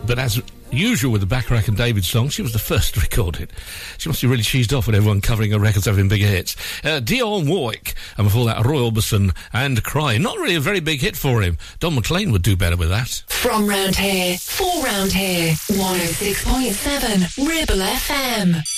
but 0.06 0.18
as 0.18 0.42
usual 0.70 1.12
with 1.12 1.20
the 1.20 1.26
Bacharach 1.26 1.68
and 1.68 1.76
David 1.76 2.04
song, 2.04 2.28
she 2.28 2.42
was 2.42 2.52
the 2.52 2.58
first 2.58 2.94
to 2.94 3.00
record 3.00 3.36
it. 3.40 3.50
She 3.98 4.08
must 4.08 4.22
be 4.22 4.28
really 4.28 4.42
cheesed 4.42 4.76
off 4.76 4.86
with 4.86 4.96
everyone 4.96 5.20
covering 5.20 5.50
her 5.52 5.58
records 5.58 5.86
having 5.86 6.08
bigger 6.08 6.26
hits. 6.26 6.56
Uh, 6.84 7.00
Dionne 7.00 7.48
Warwick, 7.48 7.94
and 8.16 8.26
before 8.26 8.46
that, 8.46 8.64
Roy 8.64 8.80
Orbison 8.80 9.36
and 9.52 9.82
Cry. 9.82 10.18
Not 10.18 10.38
really 10.38 10.54
a 10.54 10.60
very 10.60 10.80
big 10.80 11.00
hit 11.00 11.16
for 11.16 11.42
him. 11.42 11.58
Don 11.80 11.94
McLean 11.94 12.32
would 12.32 12.42
do 12.42 12.56
better 12.56 12.76
with 12.76 12.88
that. 12.88 13.08
From 13.28 13.68
round 13.68 13.96
here, 13.96 14.36
for 14.38 14.82
round 14.82 15.12
here, 15.12 15.52
106.7 15.52 17.46
Ribble 17.46 17.82
FM. 17.84 18.77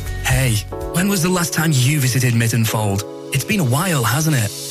Hey, 0.25 0.55
when 0.93 1.07
was 1.09 1.21
the 1.23 1.29
last 1.29 1.53
time 1.53 1.71
you 1.73 1.99
visited 1.99 2.33
Mytton 2.33 2.65
Fold? 2.65 3.03
It's 3.33 3.43
been 3.43 3.59
a 3.59 3.63
while, 3.65 4.03
hasn't 4.03 4.35
it? 4.35 4.70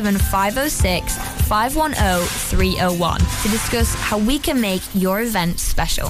07506 0.00 1.18
510 1.46 2.26
301 2.48 3.20
to 3.20 3.48
discuss 3.48 3.94
how 3.94 4.18
we 4.18 4.38
can 4.38 4.60
make 4.60 4.82
your 4.94 5.20
event 5.20 5.60
special. 5.60 6.08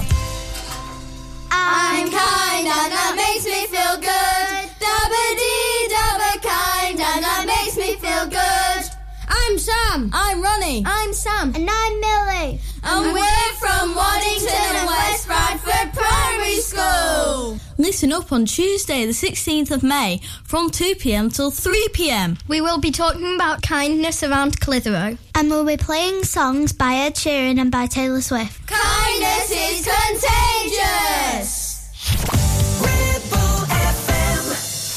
I'm 1.51 2.05
kind 2.07 2.67
and 2.67 2.91
that 2.91 3.13
makes 3.19 3.43
me 3.45 3.67
feel 3.67 3.97
good. 3.99 4.69
Dabba 4.79 5.23
dee 5.35 5.87
dabba 5.91 6.31
kind 6.41 6.99
and 6.99 7.23
that 7.23 7.43
makes 7.45 7.75
me 7.75 7.95
feel 7.95 8.27
good. 8.27 8.83
I'm 9.27 9.57
Sam. 9.57 10.09
I'm 10.13 10.41
Ronnie. 10.41 10.83
I'm 10.85 11.11
Sam. 11.13 11.53
And 11.53 11.69
I'm 11.69 11.99
Millie. 11.99 12.61
And 12.83 13.13
we're 13.13 13.53
from 13.59 13.95
Waddington 13.95 14.49
and 14.49 14.87
West 14.87 15.27
Bradford 15.27 15.93
Primary 15.93 16.55
School. 16.57 17.59
Listen 17.77 18.11
up 18.11 18.31
on 18.31 18.45
Tuesday, 18.45 19.05
the 19.05 19.11
16th 19.11 19.71
of 19.71 19.83
May, 19.83 20.19
from 20.43 20.69
2 20.69 20.95
pm 20.95 21.29
till 21.29 21.51
3 21.51 21.89
pm. 21.93 22.37
We 22.47 22.59
will 22.59 22.79
be 22.79 22.91
talking 22.91 23.35
about 23.35 23.61
kindness 23.61 24.23
around 24.23 24.59
Clitheroe. 24.59 25.17
And 25.35 25.49
we'll 25.49 25.65
be 25.65 25.77
playing 25.77 26.23
songs 26.23 26.73
by 26.73 26.95
Ed 26.95 27.15
Sheeran 27.15 27.59
and 27.59 27.71
by 27.71 27.85
Taylor 27.85 28.21
Swift. 28.21 28.67
Kindness 28.67 29.51
is 29.51 29.87
contagious. 29.87 31.71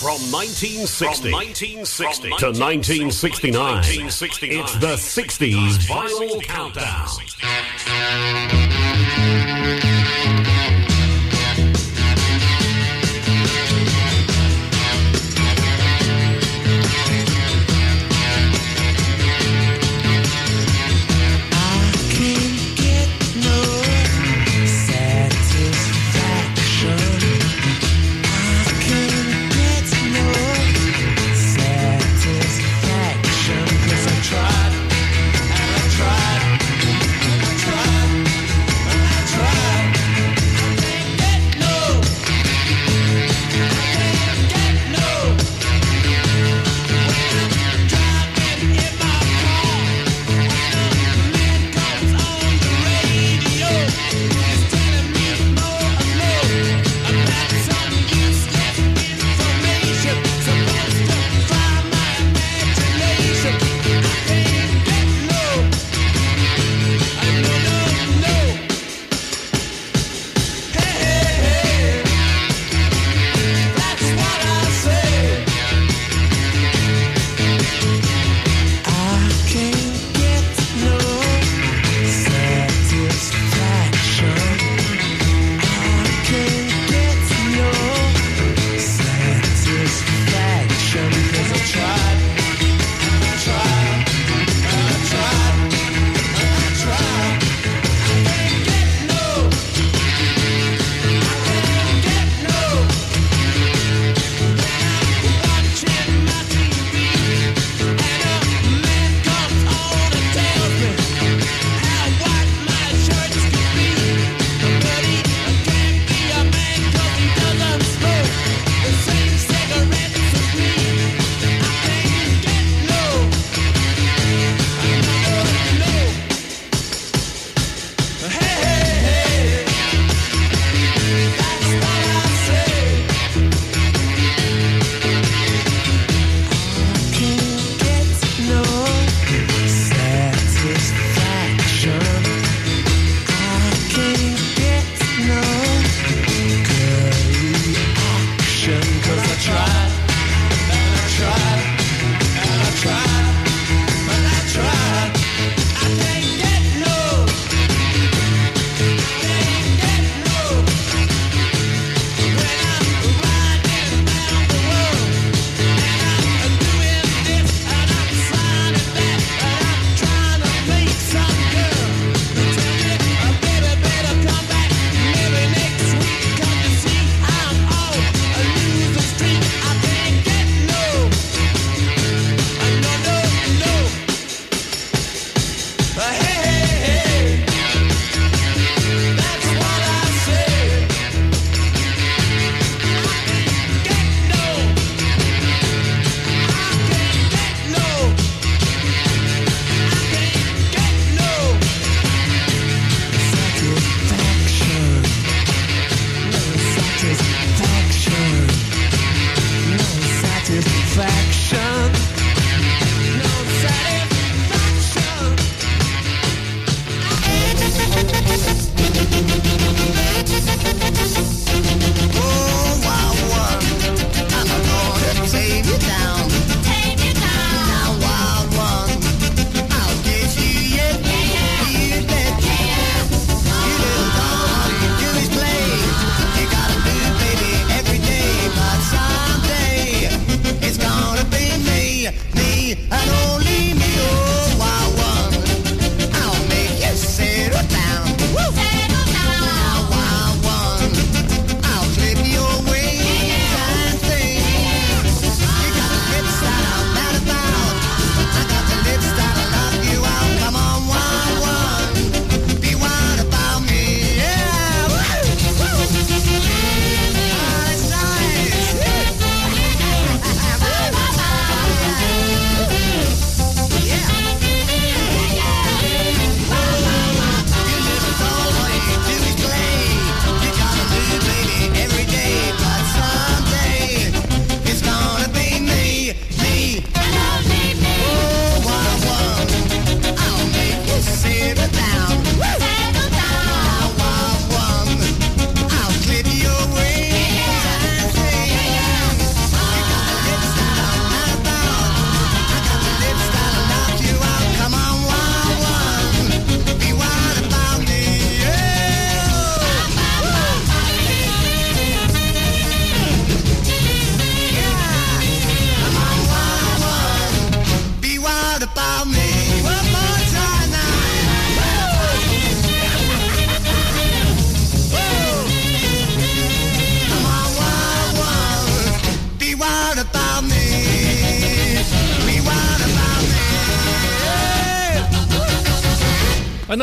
From 0.04 0.20
1960, 0.30 1.32
1960 1.32 2.28
to 2.28 2.52
1969, 2.52 3.84
it's 4.02 4.74
the 4.74 4.96
60s 5.00 5.78
Vinyl 5.88 6.42
Countdown. 6.42 7.08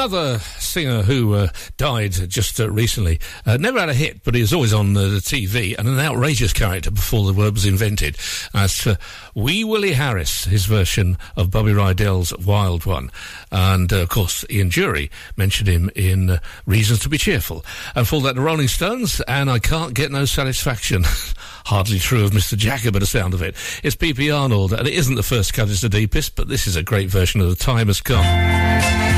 Another 0.02 0.40
singer 0.40 1.04
who 1.04 1.36
uh, 1.36 1.50
died 1.78 2.14
just 2.28 2.60
uh, 2.60 2.68
recently 2.72 3.20
uh, 3.46 3.58
never 3.58 3.80
had 3.80 3.90
a 3.90 3.94
hit, 3.94 4.24
but 4.24 4.34
he 4.34 4.42
was 4.42 4.52
always 4.52 4.74
on 4.74 4.94
the 4.94 5.20
TV 5.20 5.78
and 5.78 5.88
an 5.88 6.00
outrageous 6.00 6.54
character 6.54 6.90
before 6.90 7.28
the 7.28 7.34
word 7.34 7.54
was 7.54 7.68
invented. 7.68 8.18
As 8.52 8.88
uh, 8.88 8.96
Wee 9.36 9.64
Willie 9.64 9.94
Harris, 9.94 10.46
his 10.46 10.66
version 10.66 11.20
of 11.38 11.52
Bobby 11.52 11.72
Rydell's 11.72 12.36
Wild 12.40 12.88
One. 12.88 13.12
And 13.52 13.94
uh, 13.94 13.98
of 13.98 14.10
course, 14.10 14.44
Ian 14.50 14.72
Dury 14.72 15.12
mentioned 15.38 15.70
him 15.70 15.92
in 15.96 16.32
uh, 16.32 16.40
Reasons 16.66 17.02
to 17.02 17.10
Be 17.10 17.20
Cheerful. 17.20 17.64
And 17.94 18.08
for 18.08 18.22
that, 18.22 18.34
the 18.34 18.42
Rolling 18.42 18.70
Stones, 18.70 19.22
and 19.28 19.52
I 19.52 19.60
Can't 19.60 19.94
Get 19.94 20.12
No 20.12 20.26
Satisfaction. 20.26 21.04
Hardly 21.66 22.00
true 22.00 22.26
of 22.26 22.32
Mr. 22.32 22.58
Jagger, 22.58 22.92
but 22.92 23.02
the 23.02 23.06
sound 23.06 23.36
of 23.36 23.44
it. 23.44 23.56
It's 23.84 23.96
P.P. 23.96 24.32
Arnold, 24.32 24.74
and 24.74 24.88
it 24.88 24.96
isn't 24.96 25.14
the 25.14 25.22
first 25.22 25.54
cut, 25.54 25.70
it's 25.70 25.82
the 25.82 25.90
deepest, 25.90 26.36
but 26.36 26.48
this 26.48 26.66
is 26.66 26.76
a 26.76 26.82
great 26.82 27.12
version 27.12 27.40
of 27.40 27.50
The 27.50 27.56
Time 27.56 27.86
Has 27.86 28.02
Come. 28.02 29.11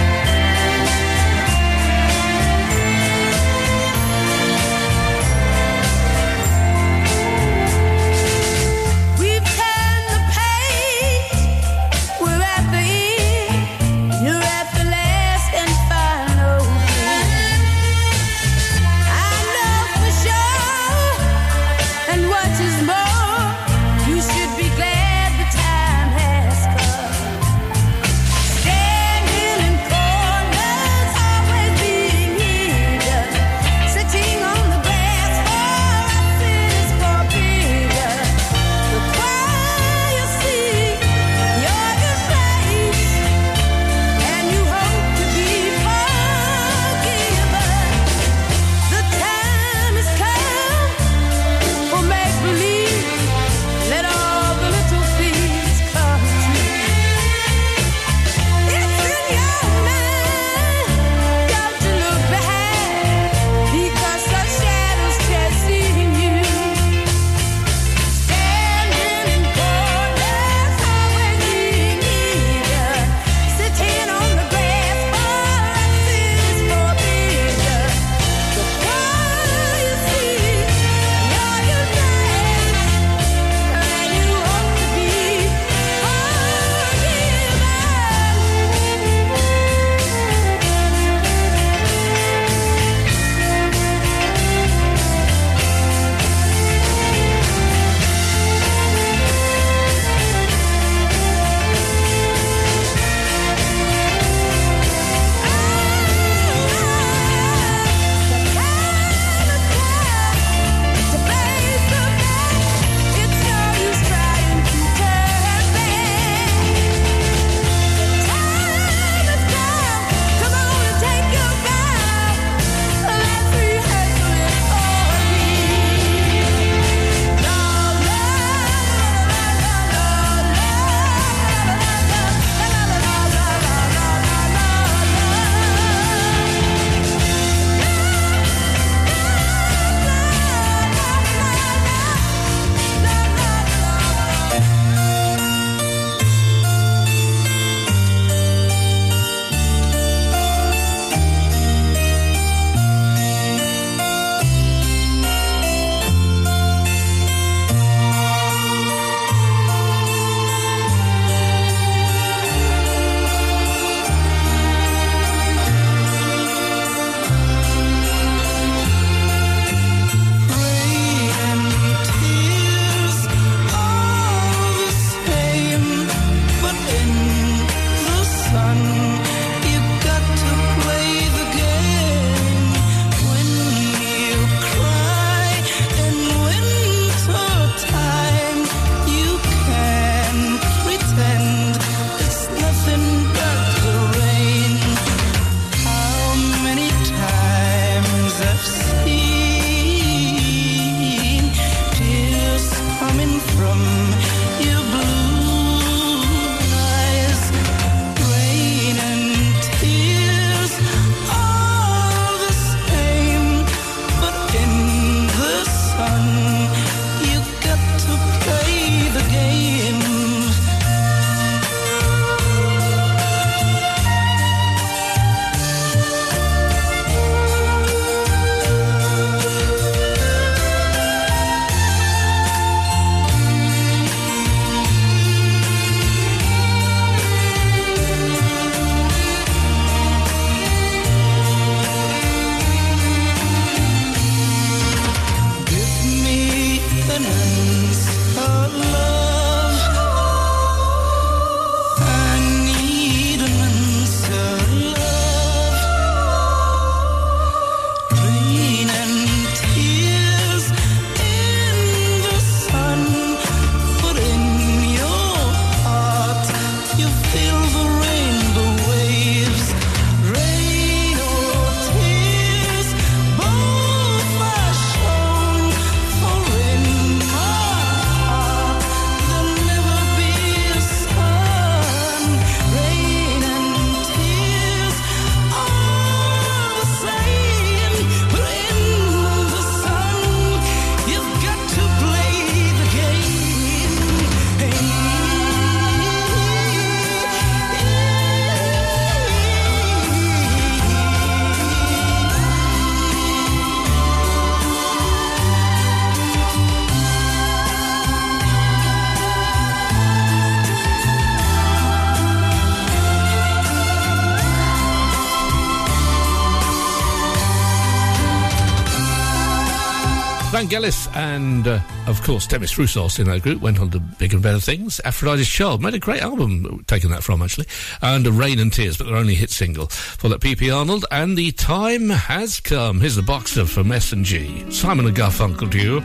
Vangelis 320.74 321.16
and, 321.16 321.68
uh, 321.68 321.80
of 322.08 322.24
course, 322.24 322.48
Demis 322.48 322.74
Roussos 322.74 323.20
in 323.20 323.28
that 323.28 323.44
group 323.44 323.62
went 323.62 323.80
on 323.80 323.92
to 323.92 324.00
bigger 324.00 324.38
and 324.38 324.44
better 324.44 324.60
things. 324.60 325.00
Aphrodite's 325.06 325.48
Child 325.48 325.84
made 325.84 325.94
a 325.94 326.00
great 326.00 326.22
album, 326.22 326.84
taken 326.88 327.12
that 327.12 327.22
from 327.22 327.44
actually, 327.44 327.68
and 328.02 328.26
Rain 328.26 328.58
and 328.58 328.74
Tears, 328.74 328.98
but 328.98 329.06
their 329.06 329.16
only 329.16 329.36
hit 329.36 329.52
single 329.52 329.86
for 329.88 330.30
that 330.30 330.42
PP 330.42 330.76
Arnold. 330.76 331.06
And 331.12 331.38
the 331.38 331.52
time 331.52 332.10
has 332.10 332.60
come. 332.60 333.02
Here's 333.02 333.16
the 333.16 333.22
boxer 333.22 333.66
from 333.66 333.92
S&G. 333.92 334.72
Simon 334.72 335.06
and 335.06 335.16
Garfunkel 335.16 335.70
to 335.72 335.78
you. 335.78 335.98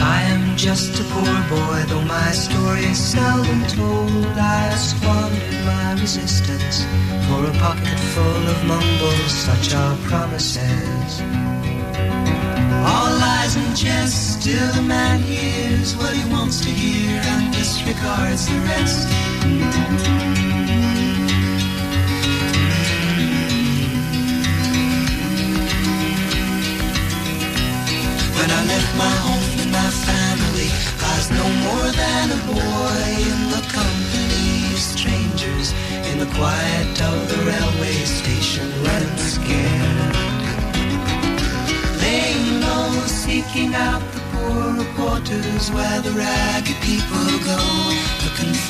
I 0.00 0.22
am 0.22 0.56
just 0.56 0.98
a 0.98 1.04
poor 1.04 1.24
boy, 1.50 1.84
though 1.88 2.04
my 2.06 2.30
story 2.30 2.84
is 2.84 2.98
seldom 2.98 3.66
told. 3.66 4.26
I 4.38 4.74
squandered 4.76 5.66
my 5.66 6.00
resistance 6.00 6.84
for 7.28 7.44
a 7.44 7.52
pocket 7.58 7.98
full 8.14 8.48
of 8.48 8.64
mumbles, 8.64 9.32
such 9.32 9.74
are 9.74 9.96
promises. 10.08 11.51
All 12.84 13.12
lies 13.18 13.54
and 13.56 13.76
jest, 13.76 14.40
still 14.40 14.72
the 14.72 14.82
man 14.82 15.20
hears 15.20 15.94
what 15.96 16.12
he 16.14 16.24
wants 16.32 16.60
to 16.62 16.68
hear 16.68 17.20
and 17.24 17.52
disregards 17.52 18.48
the 18.48 18.58
rest. 18.66 20.11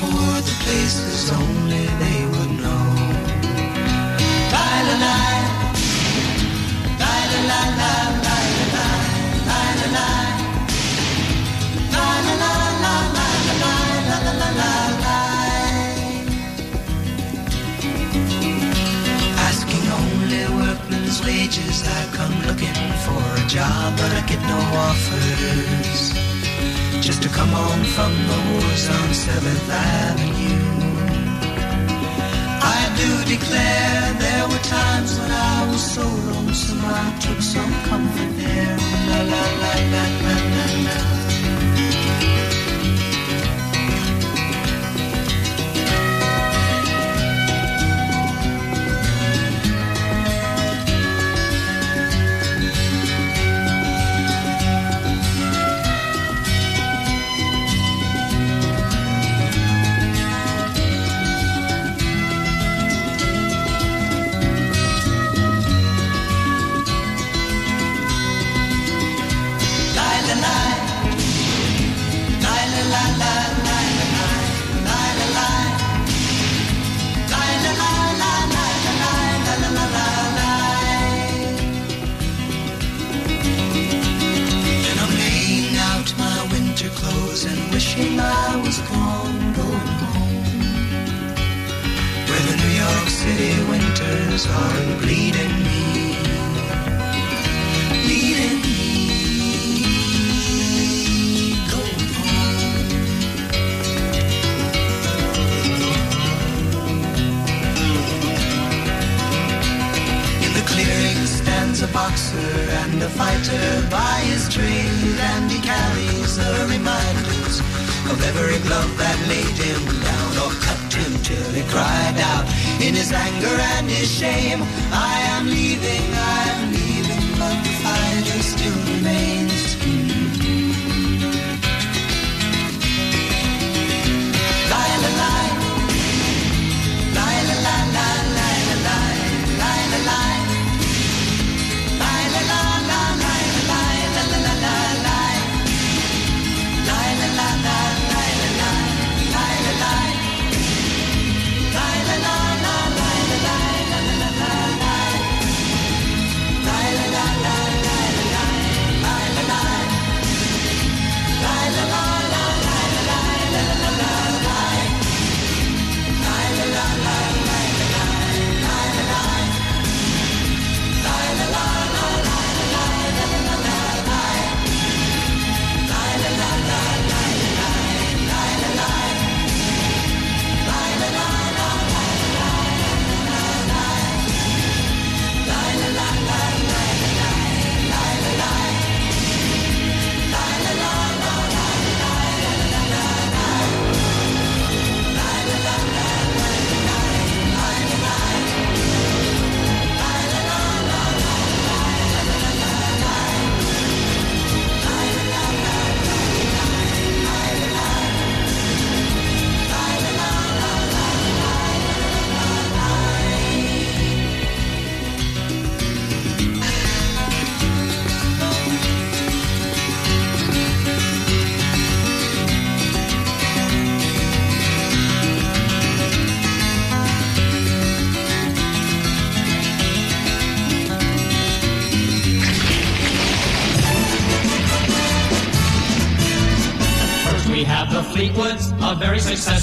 for 0.02 0.34
the 0.48 0.54
places 0.64 1.30
only 1.32 1.86
they 2.02 2.20
would 2.32 2.52
know. 2.62 2.86
Lie, 4.52 5.42
Asking 19.48 19.86
only 20.00 20.42
workmen's 20.60 21.18
wages, 21.24 21.78
I 21.86 22.02
come 22.16 22.36
looking 22.48 22.80
for 23.04 23.22
a 23.42 23.44
job, 23.48 23.96
but 23.98 24.10
I 24.12 24.22
get 24.26 24.42
no 24.52 24.58
offers. 24.86 25.81
Just 27.02 27.20
to 27.24 27.28
come 27.28 27.48
home 27.48 27.82
from 27.82 28.12
the 28.30 28.38
wars 28.52 28.88
on 28.88 29.12
Seventh 29.12 29.68
Avenue. 29.68 30.62
I 32.62 32.80
do 32.96 33.10
declare 33.28 34.14
there 34.20 34.46
were 34.48 34.62
times 34.62 35.18
when 35.18 35.32
I 35.32 35.66
was 35.68 35.82
so 35.82 36.02
lonesome 36.02 36.80
I 36.84 37.18
took 37.18 37.42
some 37.42 37.72
comfort 37.90 38.36
there. 38.36 38.76
La 39.08 39.20
la 39.32 39.44
la 39.62 39.72
la 39.92 40.04
la 40.22 40.34
la 40.54 40.64
la. 40.86 41.21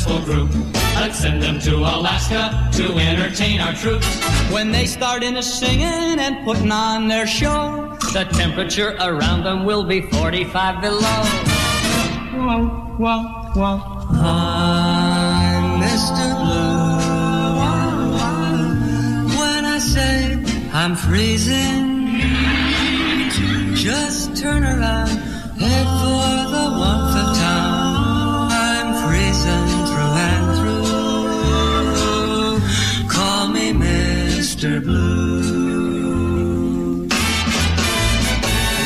Successful 0.10 0.26
group. 0.26 0.50
Let's 0.96 1.20
send 1.20 1.42
them 1.42 1.60
to 1.62 1.78
Alaska 1.78 2.70
to 2.74 2.98
entertain 2.98 3.62
our 3.62 3.74
troops. 3.74 4.08
When 4.52 4.72
they 4.72 4.86
start 4.86 5.24
in 5.24 5.38
a 5.38 5.44
singing 5.44 6.20
and 6.20 6.44
putting 6.46 6.72
on 6.72 7.08
their 7.08 7.28
show, 7.28 7.96
the 8.14 8.26
temperature 8.32 8.98
around 9.00 9.44
them 9.44 9.66
will 9.66 9.84
be 9.84 10.02
45 10.02 10.82
below. 10.82 11.24
Whoa, 12.34 12.68
whoa, 12.98 13.24
whoa. 13.56 13.82
I'm 14.22 15.82
Mr. 15.82 16.36
Blue. 16.42 17.00
When 19.40 19.66
I 19.66 19.80
say 19.80 20.44
I'm 20.74 20.96
freezing, 20.96 22.08
just 23.76 24.36
turn 24.36 24.64
around, 24.64 25.10
head 25.60 25.88
for 26.02 26.50
the 26.54 26.66
warmth 26.78 27.09
Mr. 34.60 34.84
Blue. 34.84 35.40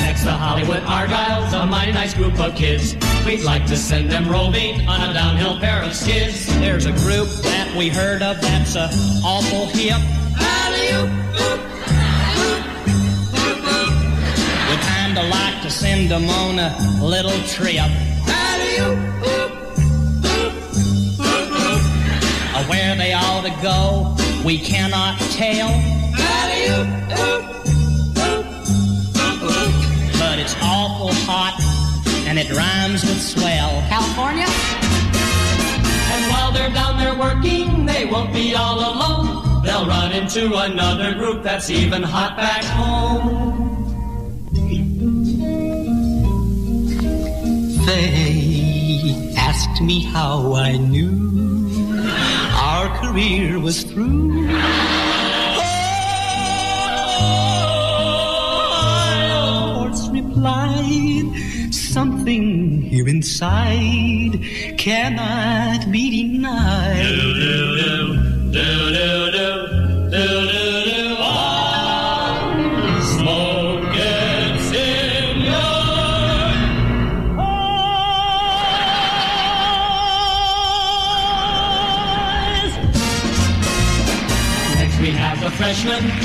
Next, 0.03 0.23
the 0.23 0.31
Hollywood 0.31 0.83
Argyles, 0.83 1.51
a 1.59 1.65
mighty 1.65 1.91
nice 1.91 2.13
group 2.13 2.39
of 2.39 2.53
kids. 2.53 2.95
We'd 3.25 3.41
like 3.41 3.65
to 3.65 3.75
send 3.75 4.11
them 4.11 4.29
roving 4.29 4.87
on 4.87 5.09
a 5.09 5.13
downhill 5.15 5.59
pair 5.59 5.81
of 5.81 5.95
skids. 5.95 6.45
There's 6.59 6.85
a 6.85 6.91
group 6.91 7.27
that 7.41 7.75
we 7.75 7.89
heard 7.89 8.21
of 8.21 8.39
that's 8.39 8.75
a 8.75 8.87
awful 9.25 9.65
hip. 9.65 9.97
We'd 14.69 14.81
kinda 14.93 15.23
like 15.23 15.63
to 15.63 15.71
send 15.71 16.11
them 16.11 16.29
on 16.29 16.59
a 16.59 17.03
little 17.03 17.41
trip. 17.47 17.89
Where 22.67 22.95
they 22.95 23.13
ought 23.13 23.43
to 23.43 23.51
go, 23.61 24.15
we 24.43 24.57
cannot 24.59 25.17
tell. 25.31 25.69
But 30.19 30.39
it's 30.39 30.55
awful 30.61 31.11
hot, 31.25 31.55
and 32.27 32.37
it 32.37 32.51
rhymes 32.51 33.03
with 33.03 33.21
swell. 33.21 33.81
California? 33.87 34.47
And 36.13 36.31
while 36.31 36.51
they're 36.51 36.71
down 36.71 36.97
there 36.99 37.17
working, 37.17 37.85
they 37.85 38.05
won't 38.05 38.33
be 38.33 38.53
all 38.53 38.79
alone. 38.79 39.63
They'll 39.63 39.87
run 39.87 40.11
into 40.11 40.55
another 40.57 41.13
group 41.13 41.43
that's 41.43 41.69
even 41.69 42.03
hot 42.03 42.35
back 42.35 42.63
home. 42.65 43.61
They 47.85 49.33
asked 49.37 49.81
me 49.81 50.03
how 50.03 50.53
I 50.53 50.77
knew 50.77 51.13
our 51.13 51.52
career 53.13 53.59
was 53.59 53.83
through. 53.83 54.47
Oh, 59.35 59.73
Course, 59.77 60.09
replied, 60.09 61.29
something 61.71 62.81
here 62.81 63.07
inside 63.07 64.39
cannot 64.79 65.91
be 65.91 66.23
denied. 66.23 67.82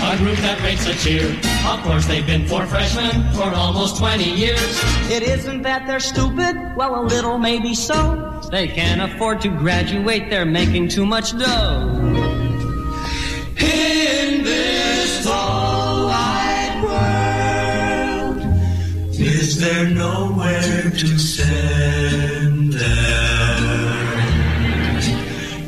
A 0.09 0.17
group 0.17 0.37
that 0.39 0.59
rates 0.63 0.87
a 0.87 0.95
cheer. 0.95 1.37
Of 1.69 1.83
course 1.83 2.07
they've 2.07 2.27
been 2.27 2.47
four 2.49 2.65
freshmen 2.67 3.31
for 3.35 3.51
almost 3.55 3.99
20 3.99 4.25
years. 4.25 4.81
It 5.11 5.23
isn't 5.23 5.61
that 5.63 5.87
they're 5.87 6.01
stupid, 6.01 6.57
well 6.77 7.03
a 7.03 7.05
little 7.05 7.37
maybe 7.37 7.75
so. 7.75 8.41
They 8.51 8.69
can't 8.69 9.03
afford 9.03 9.43
to 9.43 9.49
graduate, 9.49 10.31
they're 10.31 10.47
making 10.47 10.89
too 10.89 11.05
much 11.05 11.37
dough. 11.39 11.85
In 13.59 14.45
this 14.45 15.25
tall 15.27 16.07
wide 16.07 16.83
world, 18.33 18.41
is 19.13 19.61
there 19.61 19.91
nowhere 19.91 20.91
to 20.91 21.19
send 21.19 22.73
them? 22.73 23.29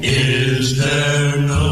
Is 0.03 0.79
there 0.79 1.37
no 1.43 1.70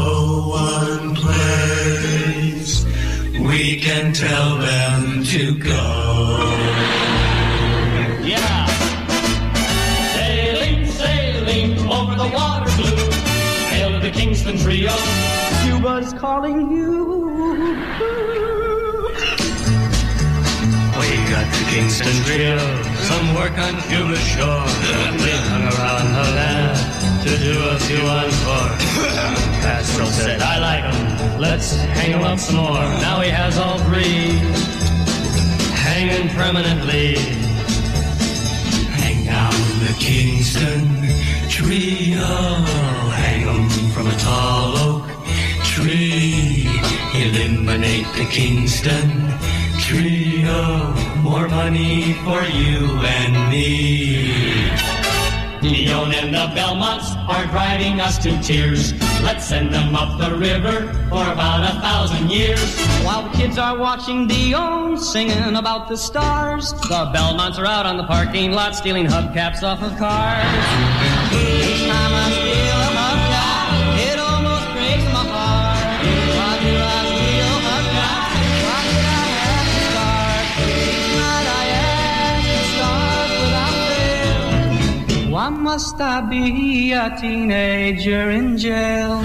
we 3.79 3.85
can 3.85 4.11
tell 4.11 4.57
them 4.57 5.23
to 5.23 5.57
go? 5.57 6.37
Yeah. 8.25 8.65
Sailing, 10.15 10.85
sailing 10.85 11.79
over 11.87 12.15
the 12.15 12.29
water 12.33 12.69
blue. 12.75 13.11
Hail 13.69 13.91
to 13.91 13.99
the 13.99 14.11
Kingston 14.11 14.57
Trio. 14.57 14.91
Cuba's 15.63 16.11
calling 16.13 16.71
you. 16.71 18.38
Kingston 21.69 22.23
Trio. 22.25 22.57
Some 23.09 23.35
work 23.35 23.55
on 23.59 23.75
Cuba 23.87 24.15
shore. 24.17 24.65
We 25.21 25.31
hung 25.49 25.65
around 25.73 26.07
Havana 26.17 26.73
to 27.23 27.37
do 27.37 27.55
a 27.69 27.77
few 27.85 28.01
encore. 28.19 28.73
Castro 29.61 30.05
said, 30.05 30.41
I 30.41 30.57
like 30.57 30.83
'em. 30.83 31.39
Let's 31.39 31.77
hang 31.97 32.13
'em 32.13 32.23
up 32.23 32.39
some 32.39 32.55
more. 32.55 32.87
Now 33.05 33.21
he 33.21 33.29
has 33.29 33.57
all 33.59 33.77
three 33.87 34.41
hanging 35.85 36.29
permanently. 36.29 37.17
Hang 39.01 39.25
down 39.25 39.53
the 39.85 39.93
Kingston 39.99 40.81
Trio. 41.49 42.33
Hang 43.21 43.41
'em 43.47 43.69
from 43.93 44.07
a 44.07 44.17
tall 44.25 44.75
oak 44.87 45.05
tree. 45.63 46.67
Eliminate 47.13 48.07
the 48.17 48.25
Kingston 48.25 49.07
Trio. 49.89 50.93
More 51.23 51.47
money 51.47 52.13
for 52.23 52.43
you 52.43 52.95
and 53.01 53.49
me. 53.49 54.69
Dion 55.61 56.13
and 56.13 56.31
the 56.31 56.45
Belmonts 56.53 57.15
are 57.27 57.47
driving 57.47 57.99
us 57.99 58.19
to 58.19 58.39
tears. 58.43 58.93
Let's 59.23 59.47
send 59.47 59.73
them 59.73 59.95
up 59.95 60.19
the 60.19 60.37
river 60.37 60.93
for 61.09 61.23
about 61.23 61.63
a 61.63 61.81
thousand 61.81 62.29
years. 62.29 62.79
While 63.03 63.27
the 63.31 63.35
kids 63.35 63.57
are 63.57 63.75
watching 63.75 64.27
Dion 64.27 64.95
singing 64.95 65.55
about 65.55 65.87
the 65.89 65.97
stars, 65.97 66.71
the 66.71 67.09
Belmonts 67.11 67.57
are 67.57 67.65
out 67.65 67.87
on 67.87 67.97
the 67.97 68.05
parking 68.05 68.51
lot 68.51 68.75
stealing 68.75 69.07
hubcaps 69.07 69.63
off 69.63 69.81
of 69.81 69.97
cars. 69.97 70.45
Each 71.33 71.89
time 71.89 72.13
I 72.13 72.38
must 85.59 85.99
I 85.99 86.21
be 86.21 86.93
a 86.93 87.15
teenager 87.19 88.29
in 88.31 88.57
jail? 88.57 89.17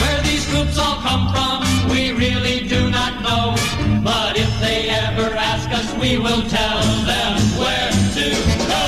Where 0.00 0.22
these 0.22 0.46
groups 0.50 0.78
all 0.78 1.00
come 1.00 1.32
from, 1.32 1.88
we 1.90 2.12
really 2.12 2.68
do 2.68 2.90
not 2.90 3.22
know. 3.22 3.56
But 4.02 4.36
if 4.36 4.50
they 4.60 4.88
ever 4.90 5.34
ask 5.34 5.70
us, 5.70 5.92
we 5.94 6.18
will 6.18 6.42
tell 6.42 6.80
them 7.10 7.34
where 7.58 7.90
to 8.16 8.28
go. 8.68 8.84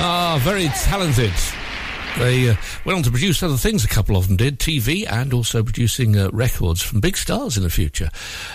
Ah, 0.00 0.38
very 0.44 0.68
talented. 0.68 1.32
They 2.18 2.50
uh, 2.50 2.56
went 2.84 2.96
on 2.96 3.02
to 3.04 3.12
produce 3.12 3.44
other 3.44 3.56
things, 3.56 3.84
a 3.84 3.88
couple 3.88 4.16
of 4.16 4.26
them 4.26 4.36
did, 4.36 4.58
TV 4.58 5.06
and 5.08 5.32
also 5.32 5.62
producing 5.62 6.18
uh, 6.18 6.30
records 6.32 6.82
from 6.82 6.98
big 6.98 7.16
stars 7.16 7.56
in 7.56 7.62
the 7.62 7.70
future. 7.70 8.10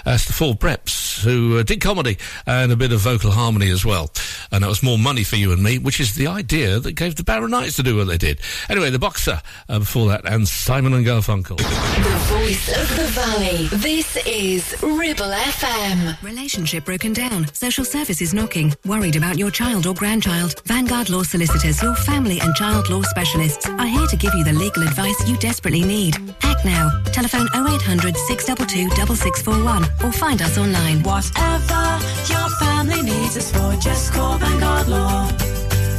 As 0.06 0.26
the 0.26 0.34
Four 0.34 0.56
Preps, 0.56 1.24
who 1.24 1.58
uh, 1.58 1.64
did 1.64 1.80
comedy 1.80 2.18
and 2.46 2.74
a 2.74 2.76
bit 2.76 2.92
of 2.92 3.00
vocal 3.00 3.32
harmony 3.32 3.70
as 3.72 3.86
well. 3.86 4.12
And 4.52 4.64
that 4.64 4.68
was 4.68 4.84
more 4.84 4.98
money 4.98 5.24
for 5.24 5.38
you 5.38 5.54
and 5.54 5.64
me, 5.64 5.78
which 5.78 6.02
is 6.02 6.16
the 6.16 6.28
idea 6.28 6.80
that 6.80 6.92
gave 6.94 7.16
the 7.16 7.24
Baronites 7.24 7.78
to 7.78 7.84
do 7.84 7.96
what 7.96 8.08
they 8.08 8.18
did. 8.18 8.42
Anyway, 8.70 8.90
The 8.90 9.00
Boxer 9.00 9.42
uh, 9.70 9.80
before 9.80 10.10
that, 10.10 10.26
and 10.26 10.46
Simon 10.46 10.94
and 10.94 11.06
Garfunkel. 11.06 11.56
The 11.58 12.36
voice 12.36 12.68
of 12.82 12.98
the 12.98 13.08
valley. 13.12 13.68
This 13.72 14.18
is 14.28 14.76
Ribble 14.84 15.32
FM. 15.32 16.22
Relationship 16.22 16.84
broken 16.84 17.14
down. 17.14 17.48
Social 17.54 17.86
services 17.86 18.34
knocking. 18.34 18.74
Worried 18.86 19.16
about 19.16 19.38
your 19.38 19.52
child 19.52 19.88
or 19.88 19.94
grandchild. 19.94 20.62
Vanguard 20.66 21.10
Law 21.10 21.24
Solicitors, 21.24 21.82
your 21.82 21.96
family 21.96 22.42
and 22.42 22.54
child 22.56 22.90
law 22.90 23.02
specialists. 23.04 23.53
Specialists 23.54 23.70
are 23.82 23.88
here 23.88 24.08
to 24.08 24.18
give 24.18 24.34
you 24.34 24.44
the 24.44 24.54
legal 24.54 24.84
advice 24.84 25.28
you 25.28 25.38
desperately 25.38 25.84
need. 25.84 26.16
Act 26.42 26.66
now. 26.66 26.90
Telephone 27.06 27.48
0800 27.56 28.16
622 28.18 28.90
6641 29.16 29.84
or 30.04 30.12
find 30.12 30.42
us 30.42 30.58
online. 30.58 31.02
Whatever 31.04 32.00
your 32.30 32.50
family 32.60 33.02
needs 33.02 33.38
us 33.38 33.52
for, 33.52 33.76
just 33.80 34.14
call 34.14 34.38
Vanguard 34.38 34.88
Law. 34.88 35.30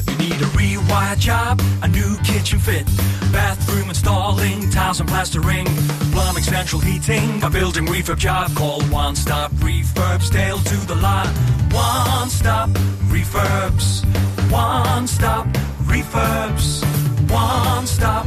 You 0.09 0.17
need 0.19 0.41
a 0.41 0.51
rewired 0.57 1.19
job, 1.19 1.61
a 1.83 1.89
new 1.89 2.17
kitchen 2.25 2.59
fit, 2.59 2.87
bathroom 3.33 3.89
installing, 3.89 4.71
tiles 4.71 5.01
and 5.01 5.09
plastering, 5.09 5.67
plumbing, 6.13 6.43
central 6.43 6.81
heating, 6.81 7.43
a 7.43 7.51
building 7.51 7.87
refurb 7.87 8.19
job. 8.19 8.55
Call 8.55 8.83
One 8.85 9.17
Stop 9.17 9.53
Refurbs, 9.53 10.31
Dale 10.31 10.59
to 10.59 10.77
the 10.87 10.97
lot. 10.97 11.29
One 11.73 12.31
Stop 12.31 12.71
Refurbs. 13.11 14.05
One 14.51 15.07
Stop 15.07 15.47
Refurbs. 15.85 17.14
One 17.35 17.85
Stop 17.85 18.27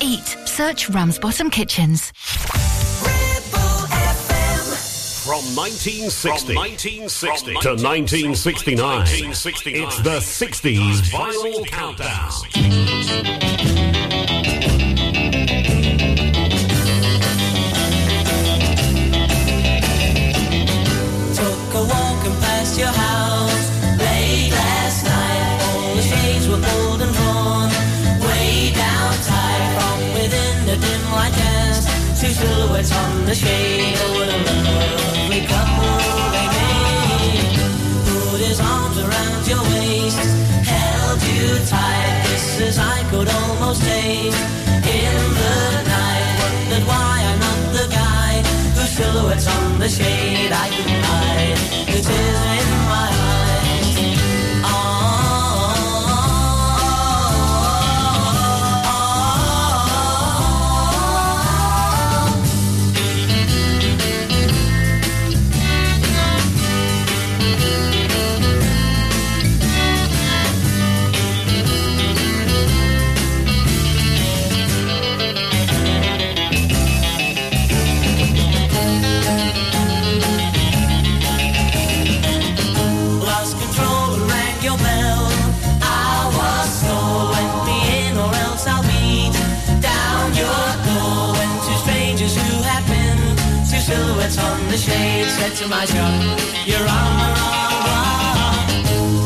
eat. 0.00 0.36
Search 0.44 0.88
Ramsbottom 0.90 1.50
Kitchens. 1.50 2.12
From 5.26 5.42
1960, 5.56 6.54
From 6.54 6.62
1960 6.62 7.46
to 7.46 7.74
1969, 7.74 9.02
it's 9.02 9.98
the 9.98 10.20
60s 10.20 11.02
Vinyl 11.10 11.66
Countdown. 11.66 12.30
Took 21.34 21.74
a 21.74 21.82
walk 21.82 22.24
and 22.24 22.40
past 22.42 22.78
your 22.78 22.86
house 22.88 23.15
Two 32.26 32.32
silhouettes 32.32 32.90
on 32.90 33.24
the 33.24 33.34
shade. 33.36 33.94
Oh, 33.98 34.18
what 34.18 34.28
a 34.28 34.38
lovely 34.50 35.46
couple 35.46 35.94
they 36.34 36.46
made. 36.58 37.54
Put 38.02 38.40
his 38.40 38.58
arms 38.58 38.98
around 38.98 39.46
your 39.46 39.62
waist, 39.70 40.18
held 40.66 41.22
you 41.22 41.54
tight. 41.70 42.26
Kisses 42.26 42.78
I 42.80 43.06
could 43.10 43.28
almost 43.28 43.80
taste 43.82 44.42
in 44.90 45.14
the 45.38 45.54
night. 45.86 46.26
Wondered 46.42 46.84
why 46.90 47.14
I'm 47.30 47.38
not 47.38 47.60
the 47.78 47.86
guy 47.94 48.42
whose 48.74 48.90
silhouettes 48.90 49.46
on 49.46 49.78
the 49.78 49.88
shade 49.88 50.50
I 50.50 50.68
can 50.68 51.04
hide. 51.04 51.58
The 51.86 52.00
tears 52.02 52.42
in 52.58 52.75
said 95.48 95.64
to 95.64 95.68
my 95.68 95.84
You're 96.66 96.88
on 96.98 97.10
the 97.20 97.28
wrong 97.36 97.74
block. 97.86 98.68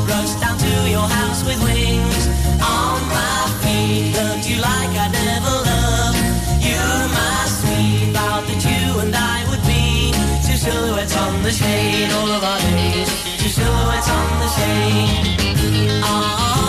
Rushed 0.09 0.41
down 0.41 0.59
to 0.59 0.73
your 0.91 1.09
house 1.09 1.45
with 1.45 1.61
wings 1.63 2.25
on 2.61 3.01
my 3.09 3.41
feet. 3.63 4.15
Loved 4.17 4.45
you 4.47 4.57
like 4.61 4.93
I 5.05 5.09
never 5.09 5.55
loved 5.71 6.21
you, 6.69 6.83
my 7.17 7.41
sweet. 7.59 8.13
Thought 8.15 8.45
that 8.49 8.63
you 8.71 9.01
and 9.01 9.15
I 9.15 9.39
would 9.49 9.65
be 9.65 10.13
two 10.47 10.57
silhouettes 10.57 11.17
on 11.17 11.43
the 11.43 11.53
shade 11.53 12.11
all 12.13 12.31
of 12.37 12.43
our 12.45 12.61
days. 12.61 13.09
Two 13.41 13.49
silhouettes 13.49 14.09
on 14.09 14.29
the 14.43 14.49
shade. 14.57 15.37
Does 15.57 16.03
ah, 16.05 16.60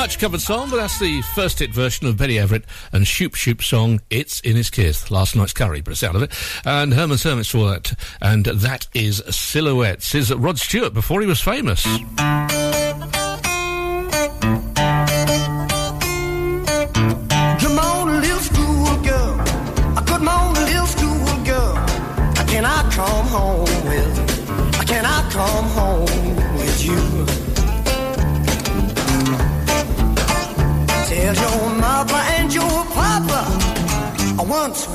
much 0.00 0.18
covered 0.18 0.40
song, 0.40 0.70
but 0.70 0.76
that's 0.76 0.98
the 0.98 1.20
first 1.34 1.58
hit 1.58 1.74
version 1.74 2.06
of 2.06 2.16
Betty 2.16 2.38
Everett 2.38 2.64
and 2.90 3.06
Shoop 3.06 3.34
Shoop 3.34 3.62
song 3.62 4.00
It's 4.08 4.40
in 4.40 4.56
His 4.56 4.70
Kiss. 4.70 5.10
Last 5.10 5.36
night's 5.36 5.52
curry, 5.52 5.82
but 5.82 5.90
it's 5.90 6.02
out 6.02 6.16
of 6.16 6.22
it. 6.22 6.32
And 6.64 6.94
Herman's 6.94 7.22
Hermits 7.22 7.50
for 7.50 7.68
that. 7.68 7.92
And 8.22 8.46
that 8.46 8.86
is 8.94 9.22
Silhouettes. 9.28 10.14
Is 10.14 10.34
Rod 10.34 10.58
Stewart 10.58 10.94
before 10.94 11.20
he 11.20 11.26
was 11.26 11.42
famous. 11.42 11.86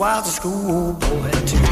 wild 0.06 0.27
schoolboy 0.27 1.32
too. 1.48 1.65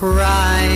cry. 0.00 0.69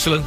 Excellent. 0.00 0.24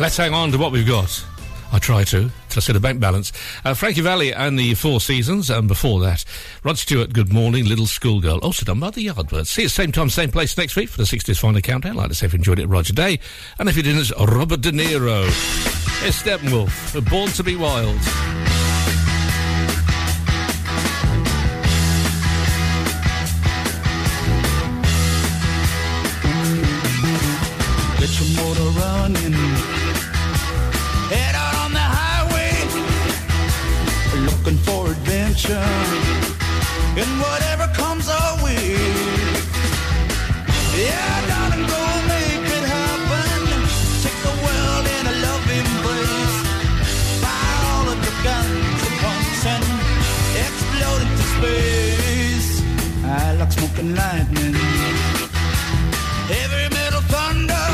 Let's 0.00 0.16
hang 0.16 0.34
on 0.34 0.50
to 0.50 0.58
what 0.58 0.72
we've 0.72 0.84
got. 0.84 1.24
I 1.70 1.78
try 1.78 2.02
to, 2.02 2.22
till 2.22 2.32
I 2.56 2.58
set 2.58 2.74
a 2.74 2.80
bank 2.80 2.98
balance. 2.98 3.30
Uh, 3.64 3.72
Frankie 3.72 4.00
Valli 4.00 4.34
and 4.34 4.58
the 4.58 4.74
Four 4.74 5.00
Seasons, 5.00 5.48
and 5.48 5.68
before 5.68 6.00
that, 6.00 6.24
Rod 6.64 6.76
Stewart, 6.76 7.12
Good 7.12 7.32
Morning, 7.32 7.66
Little 7.66 7.86
Schoolgirl. 7.86 8.38
Also 8.38 8.64
done 8.64 8.80
by 8.80 8.90
the 8.90 9.06
Mother 9.06 9.22
Yardbirds. 9.22 9.46
See 9.46 9.62
you 9.62 9.68
same 9.68 9.92
time, 9.92 10.10
same 10.10 10.32
place 10.32 10.58
next 10.58 10.74
week 10.74 10.88
for 10.88 10.96
the 10.96 11.04
60s 11.04 11.40
Vinyl 11.40 11.62
Countdown. 11.62 11.94
Like 11.94 12.08
to 12.08 12.16
say 12.16 12.26
if 12.26 12.32
you 12.32 12.38
enjoyed 12.38 12.58
it, 12.58 12.66
Roger 12.66 12.94
Day. 12.94 13.20
And 13.60 13.68
if 13.68 13.76
you 13.76 13.84
didn't, 13.84 14.00
it's 14.00 14.12
Robert 14.18 14.60
De 14.60 14.72
Niro. 14.72 15.22
It's 16.04 16.20
Steppenwolf, 16.20 17.08
Born 17.08 17.28
to 17.28 17.44
be 17.44 17.54
Wild. 17.54 18.00
attention 35.44 36.34
in 36.96 37.08
whatever 37.20 37.66
comes 37.74 38.08
our 38.08 38.44
way. 38.44 38.76
Yeah, 40.76 41.26
darling, 41.28 41.66
go 41.66 41.82
make 42.08 42.46
it 42.56 42.64
happen. 42.76 43.40
Take 44.02 44.18
the 44.28 44.34
world 44.44 44.86
in 44.96 45.04
a 45.06 45.16
loving 45.26 45.68
place. 45.82 46.36
Fire 47.22 47.62
all 47.72 47.86
of 47.92 47.98
the 48.06 48.14
guns 48.24 48.80
at 48.88 48.94
once 49.10 49.42
and 49.54 49.64
explode 50.44 51.02
into 51.06 51.24
space. 51.36 52.62
I 53.04 53.34
like 53.38 53.52
smoking 53.52 53.94
lightning. 53.94 54.54
Heavy 56.32 56.74
metal 56.74 57.02
thunder, 57.12 57.66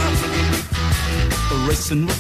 racing 1.69 2.07
with 2.07 2.20